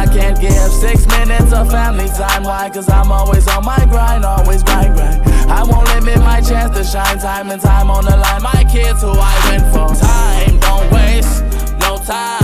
I 0.00 0.06
can't 0.12 0.38
give 0.40 0.52
six 0.52 1.06
minutes 1.06 1.52
of 1.52 1.70
family 1.70 2.08
time, 2.08 2.42
why? 2.42 2.68
Cause 2.68 2.88
I'm 2.90 3.12
always 3.12 3.46
on 3.48 3.64
my 3.64 3.84
grind, 3.86 4.24
always 4.24 4.62
grind, 4.62 4.94
grind. 4.94 5.22
I 5.48 5.62
won't 5.62 5.88
limit 5.94 6.18
my 6.18 6.40
chance 6.40 6.76
to 6.76 6.84
shine 6.84 7.18
time 7.18 7.50
and 7.50 7.60
time 7.62 7.90
on 7.90 8.04
the 8.04 8.16
line. 8.16 8.42
My 8.42 8.64
kids 8.70 9.00
who 9.02 9.10
I 9.10 9.34
went 9.48 9.64
for. 9.72 9.94
Time, 9.94 10.58
don't 10.58 10.90
waste 10.92 11.42
no 11.78 11.96
time. 11.98 12.43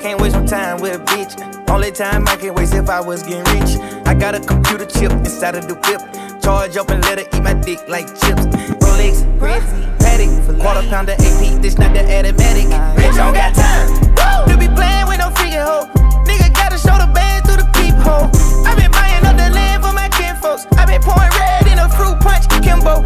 Can't 0.00 0.20
waste 0.20 0.36
no 0.36 0.46
time 0.46 0.80
with 0.80 0.94
a 0.94 1.04
bitch. 1.04 1.34
Only 1.68 1.90
time 1.90 2.28
I 2.28 2.36
can 2.36 2.54
waste 2.54 2.72
if 2.72 2.88
I 2.88 3.00
was 3.00 3.24
getting 3.24 3.44
rich. 3.58 3.76
I 4.06 4.14
got 4.14 4.34
a 4.34 4.40
computer 4.40 4.86
chip 4.86 5.10
inside 5.10 5.56
of 5.56 5.66
the 5.66 5.74
whip. 5.74 6.00
Charge 6.40 6.76
up 6.76 6.90
and 6.90 7.02
let 7.02 7.18
her 7.18 7.26
eat 7.36 7.42
my 7.42 7.54
dick 7.54 7.80
like 7.88 8.06
chips. 8.06 8.46
Rolex, 8.78 9.26
Grizzly, 9.40 9.82
Paddock, 9.98 10.60
quarter 10.62 10.86
pounder 10.88 11.12
AP. 11.12 11.60
This 11.60 11.78
not 11.78 11.92
the 11.94 12.06
automatic. 12.06 12.70
Bitch, 12.94 13.16
don't 13.16 13.34
got 13.34 13.54
time. 13.54 13.90
Woo! 14.14 14.52
To 14.52 14.56
be 14.56 14.68
playing 14.70 15.08
with 15.08 15.18
no 15.18 15.34
freaking 15.34 15.66
hoe. 15.66 15.90
Nigga 16.24 16.54
gotta 16.54 16.78
show 16.78 16.94
the 16.94 17.10
band 17.12 17.44
through 17.44 17.58
the 17.58 17.68
peephole. 17.74 18.30
I 18.64 18.78
been 18.78 18.92
buying 18.94 19.26
up 19.26 19.34
the 19.34 19.50
land 19.50 19.82
for 19.82 19.92
my 19.92 20.08
kinfolks. 20.14 20.64
I 20.78 20.86
been 20.86 21.02
pouring 21.02 21.34
red 21.34 21.66
in 21.66 21.78
a 21.82 21.88
fruit 21.90 22.20
punch, 22.22 22.46
Kimbo. 22.62 23.02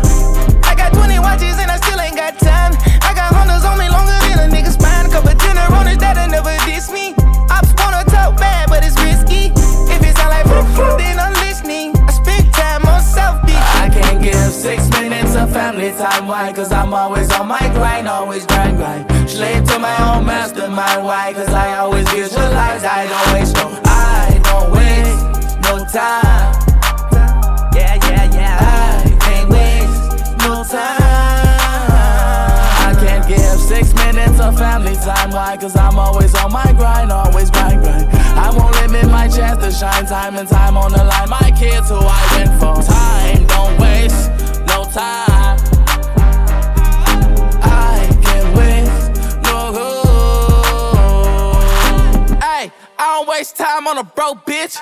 I 0.69 0.75
got 0.77 0.93
20 0.93 1.19
watches 1.19 1.57
and 1.57 1.71
I 1.71 1.77
still 1.81 1.99
ain't 1.99 2.17
got 2.17 2.39
six 14.63 14.89
minutes 14.91 15.35
of 15.35 15.53
family 15.53 15.91
time, 15.91 16.29
why? 16.29 16.53
Cause 16.53 16.71
I'm 16.71 16.95
always 16.95 17.29
on 17.33 17.49
my 17.49 17.67
grind, 17.75 18.07
always 18.07 18.47
grind, 18.47 18.77
grind. 18.77 19.11
Slave 19.29 19.65
to 19.65 19.79
my 19.81 19.97
own 20.07 20.25
mastermind, 20.25 21.05
why? 21.05 21.33
Cause 21.33 21.49
I 21.49 21.79
always 21.79 22.09
visualize, 22.11 22.85
I 22.85 23.09
don't 23.13 23.35
waste 23.35 23.57
no, 23.57 23.67
I 23.85 24.41
don't 24.47 24.71
waste 24.71 25.25
no 25.67 25.75
time. 25.91 26.55
Yeah, 27.75 27.95
yeah, 28.07 28.25
yeah. 28.39 29.03
I 29.03 29.19
can't 29.25 29.51
waste 29.51 30.39
no 30.47 30.63
time. 30.63 31.11
I 32.87 32.95
can't 33.03 33.27
give 33.27 33.59
six 33.59 33.93
minutes 33.95 34.39
of 34.39 34.57
family 34.57 34.95
time, 34.95 35.33
why? 35.33 35.57
Cause 35.57 35.75
I'm 35.75 35.99
always 35.99 36.37
on 36.37 36.53
my 36.53 36.73
grind, 36.79 37.11
always 37.11 37.51
grind, 37.51 37.83
grind. 37.83 38.09
I 38.39 38.55
won't 38.57 38.77
limit 38.77 39.11
my 39.11 39.27
chance 39.27 39.59
to 39.65 39.73
shine 39.73 40.07
time 40.07 40.37
and 40.37 40.49
time 40.49 40.77
on 40.77 40.93
the 40.93 41.03
line. 41.03 41.29
My 41.29 41.51
kids 41.59 41.89
who 41.89 41.99
I 41.99 42.23
went 42.37 42.61
for. 42.61 42.81
Time, 42.81 43.47
don't 43.49 43.81
waste 43.81 44.31
time. 44.93 45.59
I 47.63 48.09
can't 48.23 48.57
waste 48.57 49.11
no 49.43 49.73
go. 49.73 50.03
Hey, 52.41 52.71
I 52.99 53.17
don't 53.17 53.27
waste 53.27 53.57
time 53.57 53.87
on 53.87 53.97
a 53.99 54.05
broke 54.05 54.45
bitch. 54.45 54.77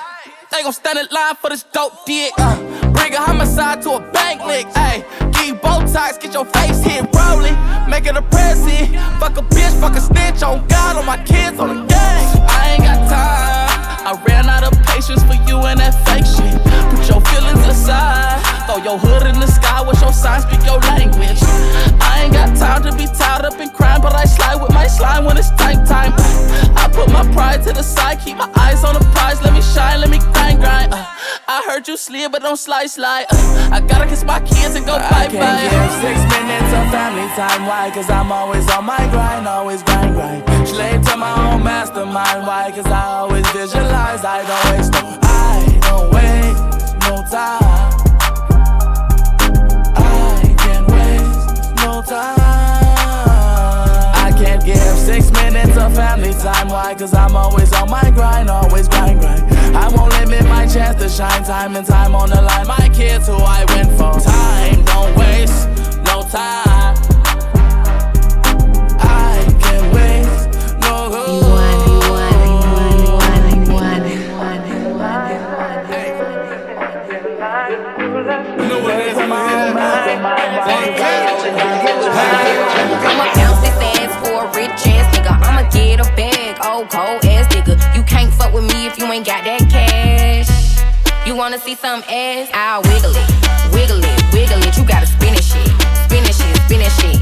They 0.51 0.63
gon' 0.63 0.73
stand 0.73 0.99
in 0.99 1.07
line 1.11 1.35
for 1.35 1.49
this 1.49 1.63
dope 1.63 2.05
dick. 2.05 2.33
Uh, 2.37 2.57
bring 2.91 3.13
a 3.13 3.21
homicide 3.21 3.81
to 3.83 3.91
a 3.91 3.99
bank 4.11 4.45
lick. 4.45 4.67
Hey, 4.75 5.05
give 5.31 5.61
ties, 5.61 6.17
get 6.17 6.33
your 6.33 6.45
face 6.45 6.83
hit 6.83 7.07
rolling. 7.15 7.55
Make 7.89 8.05
it 8.05 8.17
a 8.17 8.21
present. 8.21 8.93
Fuck 9.19 9.37
a 9.37 9.41
bitch, 9.43 9.79
fuck 9.79 9.95
a 9.95 10.01
snitch 10.01 10.43
on 10.43 10.67
God, 10.67 10.97
on 10.97 11.05
my 11.05 11.23
kids, 11.23 11.57
on 11.57 11.69
the 11.69 11.85
gang. 11.85 12.25
I 12.49 12.73
ain't 12.73 12.83
got 12.83 13.07
time. 13.07 13.69
I 14.07 14.21
ran 14.27 14.49
out 14.49 14.63
of 14.63 14.73
patience 14.83 15.23
for 15.23 15.35
you 15.47 15.57
and 15.59 15.79
that 15.79 15.95
fake 16.05 16.25
shit. 16.25 16.90
Put 17.01 17.09
your 17.09 17.21
feelings 17.33 17.65
aside. 17.65 18.45
Throw 18.67 18.77
your 18.77 18.99
hood 18.99 19.25
in 19.25 19.39
the 19.39 19.47
sky 19.47 19.81
with 19.81 19.99
your 20.01 20.13
sign, 20.13 20.41
speak 20.41 20.61
your 20.63 20.77
language. 20.93 21.41
I 21.97 22.21
ain't 22.29 22.33
got 22.33 22.55
time 22.55 22.83
to 22.83 22.93
be 22.95 23.07
tied 23.09 23.41
up 23.43 23.59
in 23.59 23.71
crime, 23.71 24.01
but 24.01 24.13
I 24.13 24.25
slide 24.25 24.61
with 24.61 24.71
my 24.71 24.85
slime 24.85 25.25
when 25.25 25.35
it's 25.35 25.49
time 25.57 25.83
time. 25.83 26.13
I 26.77 26.87
put 26.93 27.09
my 27.09 27.25
pride 27.33 27.63
to 27.63 27.73
the 27.73 27.81
side, 27.81 28.19
keep 28.19 28.37
my 28.37 28.47
eyes 28.55 28.83
on 28.83 28.93
the 28.93 29.03
prize. 29.17 29.41
Let 29.41 29.53
me 29.53 29.63
shine, 29.63 29.99
let 29.99 30.11
me 30.11 30.19
grind, 30.19 30.59
grind. 30.59 30.93
Uh, 30.93 31.03
I 31.47 31.65
heard 31.65 31.87
you 31.87 31.97
slid, 31.97 32.31
but 32.31 32.43
don't 32.43 32.57
slide, 32.57 32.91
slide. 32.91 33.25
Uh, 33.31 33.69
I 33.73 33.81
gotta 33.81 34.05
kiss 34.05 34.23
my 34.23 34.39
kids 34.39 34.75
and 34.75 34.85
go 34.85 34.93
bye 34.93 35.25
bye. 35.25 35.41
I 35.41 35.73
give 35.73 35.93
six 36.05 36.21
minutes 36.29 36.69
of 36.69 36.85
family 36.93 37.25
time, 37.33 37.65
why? 37.65 37.89
Cause 37.89 38.11
I'm 38.11 38.31
always 38.31 38.69
on 38.69 38.85
my 38.85 39.01
grind, 39.09 39.47
always 39.47 39.81
grind, 39.81 40.13
grind. 40.13 40.67
Slave 40.67 41.01
to 41.09 41.17
my 41.17 41.33
own 41.49 41.63
mastermind, 41.63 42.45
why? 42.45 42.69
Cause 42.69 42.85
I 42.85 43.05
always 43.25 43.49
visualize, 43.49 44.23
I 44.23 44.45
don't 44.45 44.77
waste 44.77 44.93
no, 44.93 45.20
time. 47.31 47.61
I 49.95 50.55
can't 50.57 50.87
waste 50.89 51.75
no 51.77 52.01
time. 52.01 52.35
I 54.15 54.33
can't 54.37 54.65
give 54.65 54.97
six 54.97 55.31
minutes 55.31 55.77
of 55.77 55.95
family 55.95 56.33
time, 56.33 56.67
why? 56.67 56.93
Cause 56.93 57.13
I'm 57.13 57.37
always 57.37 57.71
on 57.71 57.89
my 57.89 58.11
grind, 58.11 58.49
always 58.49 58.89
grind, 58.89 59.21
grind. 59.21 59.49
I 59.77 59.87
won't 59.95 60.11
limit 60.19 60.43
my 60.49 60.67
chance 60.67 61.01
to 61.01 61.07
shine 61.07 61.45
time 61.45 61.77
and 61.77 61.87
time 61.87 62.15
on 62.15 62.29
the 62.29 62.41
line. 62.41 62.67
My 62.67 62.89
kids 62.93 63.27
who 63.27 63.35
I 63.35 63.63
went 63.69 63.91
for. 63.91 64.19
Time, 64.19 64.83
don't 64.83 65.15
waste 65.17 65.69
no 66.03 66.23
time. 66.23 66.70
Ain't 89.11 89.25
got 89.25 89.43
that 89.43 89.69
cash. 89.69 90.47
You 91.27 91.35
wanna 91.35 91.59
see 91.59 91.75
some 91.75 92.01
ass? 92.09 92.49
I'll 92.53 92.81
wiggle 92.83 93.11
it, 93.11 93.73
wiggle 93.73 93.99
it, 93.99 94.33
wiggle 94.33 94.63
it. 94.63 94.77
You 94.77 94.85
gotta 94.85 95.07
spin 95.07 95.33
it 95.33 95.43
shit, 95.43 95.67
spin 96.05 96.23
it 96.23 96.35
shit, 96.35 96.55
spin 96.63 96.81
it 96.81 96.91
shit. 96.91 97.20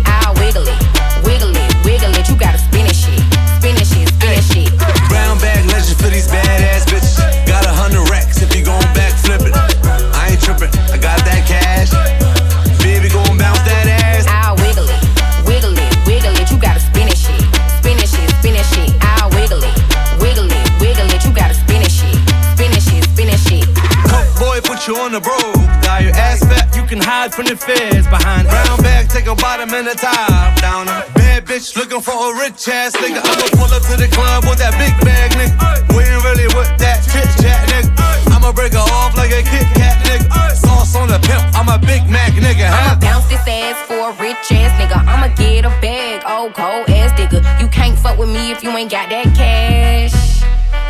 Ass 32.90 33.02
nigga. 33.02 33.22
I'ma 33.22 33.46
pull 33.54 33.72
up 33.74 33.84
to 33.84 33.96
the 33.98 34.08
club 34.10 34.46
with 34.46 34.60
that 34.60 34.74
big 34.82 34.94
bag, 35.06 35.32
nigga. 35.38 35.54
We 35.94 36.04
ain't 36.04 36.24
really 36.26 36.48
with 36.58 36.70
that 36.82 37.06
chit 37.06 37.30
chat, 37.42 37.62
nigga. 37.70 37.90
I'ma 38.34 38.52
break 38.52 38.74
her 38.74 38.86
off 39.02 39.16
like 39.16 39.32
a 39.32 39.44
Kit 39.44 39.68
Kat, 39.78 39.98
nigga. 40.06 40.26
Sauce 40.56 40.96
on 40.96 41.08
the 41.10 41.20
pimp, 41.20 41.44
I'm 41.54 41.70
a 41.70 41.78
Big 41.78 42.10
Mac, 42.10 42.34
nigga. 42.34 42.68
Huh? 42.68 42.98
I'ma 42.98 43.00
bounce 43.00 43.28
this 43.30 43.46
ass 43.46 43.78
for 43.86 44.10
a 44.10 44.14
rich 44.18 44.52
ass 44.52 44.74
nigga. 44.82 45.06
I'ma 45.06 45.34
get 45.36 45.66
a 45.66 45.74
bag, 45.82 46.24
old 46.26 46.54
cold 46.54 46.90
ass 46.90 47.14
nigga. 47.20 47.46
You 47.62 47.68
can't 47.68 47.98
fuck 47.98 48.18
with 48.18 48.30
me 48.30 48.52
if 48.52 48.64
you 48.64 48.72
ain't 48.72 48.92
got 48.92 49.10
that 49.10 49.36
cash. 49.36 50.42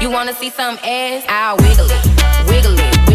You 0.01 0.09
wanna 0.09 0.33
see 0.33 0.49
some 0.49 0.77
ass? 0.83 1.25
I'll 1.27 1.57
wiggle 1.57 1.89
it, 1.89 2.03
wiggle 2.47 2.77
it, 2.79 3.09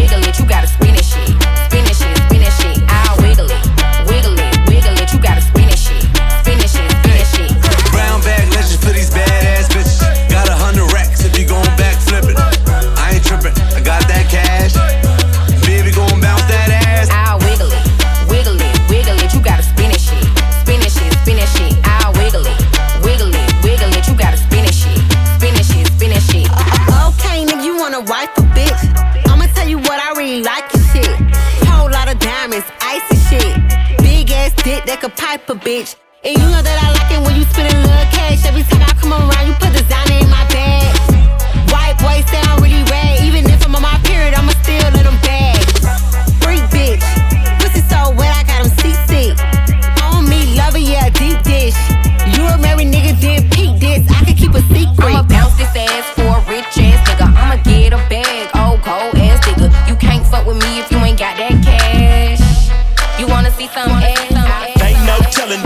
see 63.67 63.73
some 63.73 63.91
ass? 63.91 64.81
Ain't 64.81 65.01
no 65.05 65.17
telling, 65.31 65.61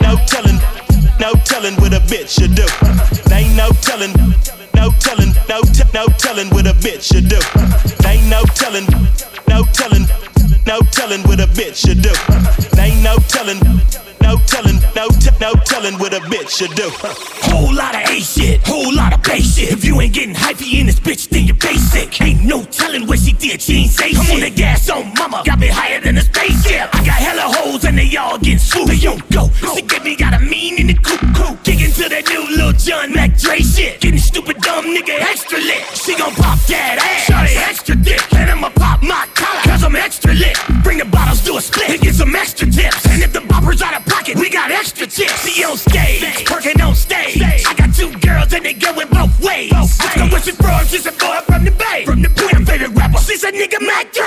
no 0.00 0.16
telling, 0.26 0.58
no 1.20 1.32
telling 1.44 1.74
what 1.76 1.92
a 1.92 2.00
bitch 2.00 2.28
should 2.38 2.54
do. 2.54 2.66
Ain't 3.34 3.56
no 3.56 3.70
telling, 3.82 4.12
no 4.74 4.90
telling, 5.00 5.32
no 5.48 5.62
t- 5.62 5.84
no 5.94 6.06
telling 6.18 6.48
what 6.50 6.66
a 6.66 6.74
bitch 6.74 7.02
should 7.12 7.28
do. 7.28 7.40
Ain't 8.08 8.26
no 8.28 8.42
telling, 8.54 8.86
no 9.48 9.64
telling, 9.72 10.06
no 10.66 10.80
telling 10.90 11.22
what 11.22 11.40
a 11.40 11.46
bitch 11.48 11.76
should 11.76 12.02
do. 12.02 12.12
Ain't 12.80 13.02
no 13.02 13.16
telling, 13.28 13.58
no 14.20 14.36
telling, 14.46 14.78
no 14.94 15.08
t- 15.08 15.30
no 15.40 15.52
telling 15.64 15.98
what 15.98 16.14
a 16.14 16.20
bitch 16.20 16.50
should 16.50 16.74
do. 16.74 16.90
Whole 17.50 17.74
lot 17.74 17.94
of 17.94 18.02
A 18.08 18.20
shit, 18.20 18.60
whole 18.66 18.94
lot 18.94 19.12
of 19.12 19.22
bass 19.22 19.56
shit. 19.56 19.72
If 19.72 19.84
you 19.84 20.00
ain't 20.00 20.14
getting 20.14 20.34
hypey 20.34 20.80
in 20.80 20.86
this 20.86 21.00
bitch, 21.00 21.28
then 21.28 21.44
you're 21.44 21.56
basic. 21.56 22.20
Ain't 22.20 22.44
no 22.44 22.62
telling 22.64 23.06
what 23.06 23.18
she 23.18 23.32
did, 23.32 23.60
she 23.60 23.82
ain't 23.84 23.90
say 23.90 24.12
Come 24.12 24.24
shit. 24.26 24.34
on 24.34 24.40
the 24.40 24.50
gas 24.50 24.88
on 24.90 25.12
mama, 25.18 25.42
got 25.44 25.58
me 25.58 25.68
higher 25.68 26.00
than 26.00 26.16
a 26.18 26.20
spaceship. 26.22 26.88
I 26.94 27.04
got 27.04 27.11
hella 27.11 27.11
hoes 27.11 27.11
and 27.11 27.11
they 28.02 28.16
all 28.16 28.38
getting 28.38 28.58
swooped. 28.58 28.88
They 28.88 28.98
don't 28.98 29.22
go, 29.30 29.48
she 29.74 29.82
get 29.82 30.04
me 30.04 30.16
got 30.16 30.34
a 30.34 30.40
mean 30.40 30.78
in 30.78 30.86
the 30.88 30.94
coop 30.94 31.20
coop. 31.34 31.62
Kick 31.62 31.80
into 31.80 32.08
that 32.08 32.26
new 32.28 32.42
Lil 32.56 32.72
Jon 32.72 33.12
Mac 33.14 33.38
Dre 33.38 33.60
shit. 33.60 34.00
Getting 34.00 34.18
stupid 34.18 34.58
dumb 34.58 34.86
nigga 34.86 35.20
extra 35.20 35.58
lit. 35.58 35.82
She 35.94 36.16
gon' 36.16 36.34
pop 36.34 36.58
that 36.66 36.98
ass, 36.98 37.30
shawty 37.30 37.54
extra 37.68 37.94
dick. 37.96 38.20
And 38.34 38.50
I'ma 38.50 38.70
pop 38.70 39.02
my 39.02 39.26
collar, 39.34 39.62
cause 39.64 39.84
I'm 39.84 39.96
extra 39.96 40.34
lit. 40.34 40.58
Bring 40.82 40.98
the 40.98 41.04
bottles 41.04 41.42
to 41.46 41.56
a 41.56 41.60
split 41.60 41.90
and 41.90 42.00
get 42.00 42.14
some 42.14 42.34
extra 42.34 42.66
tips. 42.66 43.06
And 43.06 43.22
if 43.22 43.32
the 43.32 43.40
bopper's 43.40 43.82
out 43.82 43.94
of 43.94 44.04
pocket, 44.06 44.36
we 44.36 44.50
got 44.50 44.70
extra 44.70 45.06
chips. 45.06 45.46
See 45.46 45.62
on 45.64 45.76
stage, 45.76 46.50
working 46.50 46.80
on 46.80 46.94
stage. 46.94 47.40
I 47.40 47.74
got 47.74 47.94
two 47.94 48.10
girls 48.18 48.52
and 48.52 48.64
they 48.64 48.74
going 48.74 49.08
both 49.08 49.34
ways. 49.40 49.72
I 49.72 50.10
go 50.16 50.26
with 50.32 50.50
for 50.56 50.66
her, 50.66 50.84
she's 50.86 51.06
a 51.06 51.12
boy 51.12 51.38
from 51.46 51.64
the 51.64 51.70
bay. 51.70 52.04
From 52.04 52.22
the 52.22 52.30
bay, 52.30 52.50
favorite 52.64 52.94
rapper, 52.98 53.18
she's 53.18 53.44
a 53.44 53.52
nigga 53.52 53.78
Mac 53.80 54.12
Dre. 54.12 54.26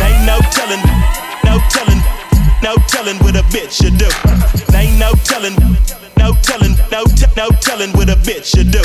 Ain't 0.00 0.24
no 0.24 0.40
telling, 0.48 0.80
no 0.80 0.90
telling, 1.04 1.34
no 1.43 1.43
telling 3.04 3.22
what 3.22 3.36
a 3.36 3.42
bitch 3.52 3.82
should 3.82 3.98
do. 3.98 4.08
Ain't 4.74 4.98
no 4.98 5.12
telling, 5.24 5.54
no 6.16 6.32
telling, 6.40 6.72
no 6.90 7.04
t- 7.04 7.26
no 7.36 7.48
telling 7.60 7.92
what 7.92 8.08
a 8.08 8.16
bitch 8.24 8.56
should 8.56 8.70
do. 8.70 8.80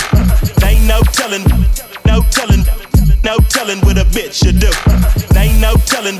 Ain't 0.65 0.83
no 0.83 0.99
telling, 1.15 1.43
no 2.05 2.19
telling, 2.29 2.65
no 3.23 3.37
telling 3.47 3.79
what 3.79 3.97
a 3.97 4.03
bitch 4.11 4.33
should 4.43 4.59
do. 4.59 4.71
Ain't 5.39 5.61
no 5.61 5.73
telling, 5.85 6.17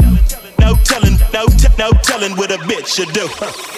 no 0.60 0.76
telling, 0.86 1.18
no 1.34 1.46
t- 1.48 1.68
no 1.78 1.92
telling 2.20 2.36
what 2.38 2.52
a 2.52 2.58
bitch 2.58 2.88
should 2.88 3.12
do. 3.14 3.28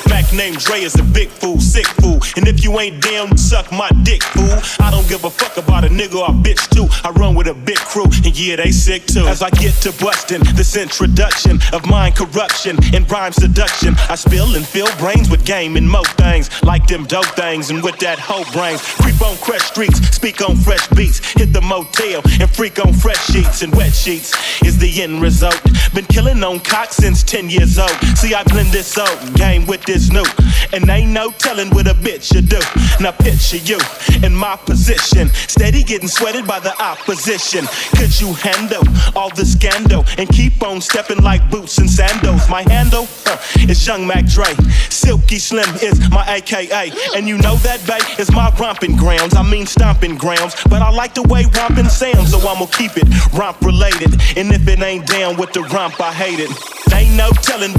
Mac 0.10 0.32
named 0.34 0.58
Dre 0.60 0.82
is 0.82 0.96
a 1.00 1.04
big 1.04 1.30
fool, 1.30 1.60
sick 1.60 1.86
fool. 2.02 2.20
And 2.36 2.48
if 2.48 2.64
you 2.64 2.80
ain't 2.80 3.02
down, 3.02 3.38
suck 3.38 3.72
my 3.72 3.90
dick, 4.04 4.24
fool. 4.24 4.58
I 4.80 4.90
don't 4.90 5.08
give 5.08 5.24
a 5.26 5.30
fuck 5.30 5.58
about 5.58 5.86
a 5.86 5.90
nigga 5.90 6.16
or 6.16 6.26
a 6.26 6.34
bitch 6.34 6.68
too. 6.70 6.88
I 7.04 7.12
run 7.12 7.36
with 7.36 7.48
a 7.48 7.54
big 7.54 7.78
crew, 7.78 8.06
and 8.06 8.38
yeah, 8.38 8.56
they 8.56 8.72
sick 8.72 9.06
too. 9.06 9.28
As 9.28 9.42
I 9.42 9.50
get 9.52 9.74
to 9.86 9.92
busting 10.04 10.42
this 10.56 10.76
introduction 10.76 11.60
of 11.72 11.86
mind 11.86 12.16
corruption 12.16 12.78
and 12.94 13.10
rhyme 13.12 13.32
seduction, 13.32 13.96
I 14.10 14.16
spill 14.16 14.56
and 14.56 14.66
fill 14.66 14.90
brains 14.98 15.30
with 15.30 15.46
game 15.46 15.78
and 15.78 15.88
mo 15.88 16.04
things 16.18 16.50
like 16.64 16.88
them 16.88 17.06
dope 17.06 17.26
things. 17.38 17.70
And 17.70 17.84
with 17.84 18.00
that 18.00 18.18
hoe 18.18 18.46
brains, 18.54 18.82
creep 18.82 19.22
on 19.22 19.36
fresh 19.36 19.64
streets, 19.64 20.00
speak 20.16 20.42
on 20.42 20.56
fresh 20.56 20.88
beats, 20.90 21.20
hit 21.34 21.54
the 21.54 21.62
motel 21.62 22.22
and 22.40 22.50
freak 22.50 22.84
on 22.84 22.94
fresh 22.94 23.24
sheets 23.28 23.62
and 23.62 23.74
wet 23.76 23.94
sheets 23.94 24.34
is 24.64 24.78
the 24.80 25.04
end 25.04 25.22
result. 25.22 25.62
Been 25.94 26.06
killing 26.06 26.44
on 26.44 26.60
cock 26.60 26.92
since 26.92 27.22
10 27.24 27.50
years 27.50 27.78
old. 27.78 27.92
See, 28.16 28.31
I 28.34 28.44
blend 28.44 28.72
this 28.72 28.98
old 28.98 29.36
game 29.36 29.66
with 29.66 29.84
this 29.84 30.10
new, 30.10 30.24
and 30.72 30.90
ain't 30.90 31.10
no 31.12 31.32
telling 31.32 31.70
what 31.72 31.88
a 31.88 31.94
bitch 31.94 32.32
should 32.32 32.48
do. 32.48 32.60
Now 33.00 33.12
picture 33.12 33.58
you 33.58 33.80
in 34.24 34.34
my 34.34 34.56
position, 34.56 35.30
steady 35.30 35.84
getting 35.84 36.08
sweated 36.08 36.48
by 36.48 36.60
the 36.60 36.74
opposition. 36.82 37.66
Could 37.98 38.18
you 38.22 38.34
handle 38.34 38.84
all 39.16 39.34
the 39.36 39.46
scandal 39.46 40.06
and 40.18 40.30
keep 40.30 40.64
on 40.64 40.80
stepping 40.82 41.22
like 41.22 41.50
boots 41.50 41.78
and 41.78 41.90
sandals? 41.90 42.48
My 42.50 42.62
handle 42.64 43.08
uh, 43.26 43.38
is 43.68 43.86
Young 43.86 44.08
Mac 44.08 44.26
Dre. 44.28 44.54
Silky 44.90 45.40
Slim 45.40 45.70
is 45.82 46.00
my 46.10 46.26
AKA, 46.36 46.92
and 47.16 47.28
you 47.28 47.38
know 47.38 47.56
that 47.58 47.86
bay 47.86 48.00
is 48.22 48.32
my 48.32 48.50
romping 48.60 48.96
grounds. 48.96 49.36
I 49.36 49.44
mean 49.44 49.66
stomping 49.66 50.16
grounds, 50.16 50.56
but 50.70 50.82
I 50.82 50.90
like 50.90 51.14
the 51.16 51.24
way 51.24 51.46
romping 51.58 51.90
sounds, 51.90 52.32
so 52.32 52.40
I'ma 52.48 52.68
keep 52.68 52.92
it 52.96 53.08
romp 53.34 53.60
related. 53.62 54.14
And 54.38 54.52
if 54.52 54.68
it 54.68 54.82
ain't 54.82 55.08
down 55.08 55.38
with 55.38 55.52
the 55.54 55.64
romp, 55.64 56.00
I 56.00 56.14
hate 56.14 56.40
it. 56.40 56.81
Ain't 56.94 57.16
no 57.16 57.30
telling, 57.42 57.74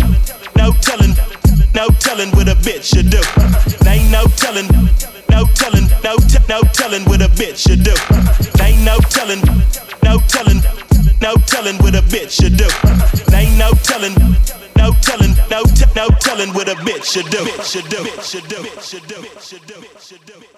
no 0.56 0.72
telling, 0.80 1.14
no 1.74 1.88
telling 2.00 2.30
what 2.32 2.48
a 2.48 2.54
bitch 2.56 2.84
should 2.94 3.10
do. 3.10 3.20
Ain't 3.88 4.10
no 4.10 4.24
telling, 4.36 4.66
no 5.30 5.44
telling, 5.54 5.86
no 6.02 6.16
t- 6.16 6.38
no 6.48 6.60
telling 6.72 7.04
what 7.04 7.22
a 7.22 7.28
bitch 7.28 7.58
should 7.58 7.82
do. 7.82 7.94
Ain't 8.62 8.82
no 8.84 8.98
telling, 9.10 9.40
no 10.02 10.18
telling, 10.28 10.60
no 11.20 11.34
telling 11.46 11.76
what 11.78 11.94
a 11.94 12.02
bitch 12.02 12.30
should 12.40 12.56
do. 12.56 12.68
Ain't 13.34 13.56
no 13.58 13.70
telling, 13.82 14.14
no 14.76 14.92
telling, 15.00 15.34
no 15.50 15.62
t- 15.64 15.84
no 15.96 16.08
telling 16.20 16.52
what 16.54 16.68
a 16.68 16.74
bitch 16.76 17.04
should 17.04 17.28
do. 17.30 17.44
Should 17.62 17.88
do, 17.88 18.04
should 18.22 18.48
do, 18.48 18.64
should 18.80 19.06
do, 19.06 19.24
should 19.40 19.66
do, 19.66 19.84
should 20.00 20.24
do. 20.26 20.51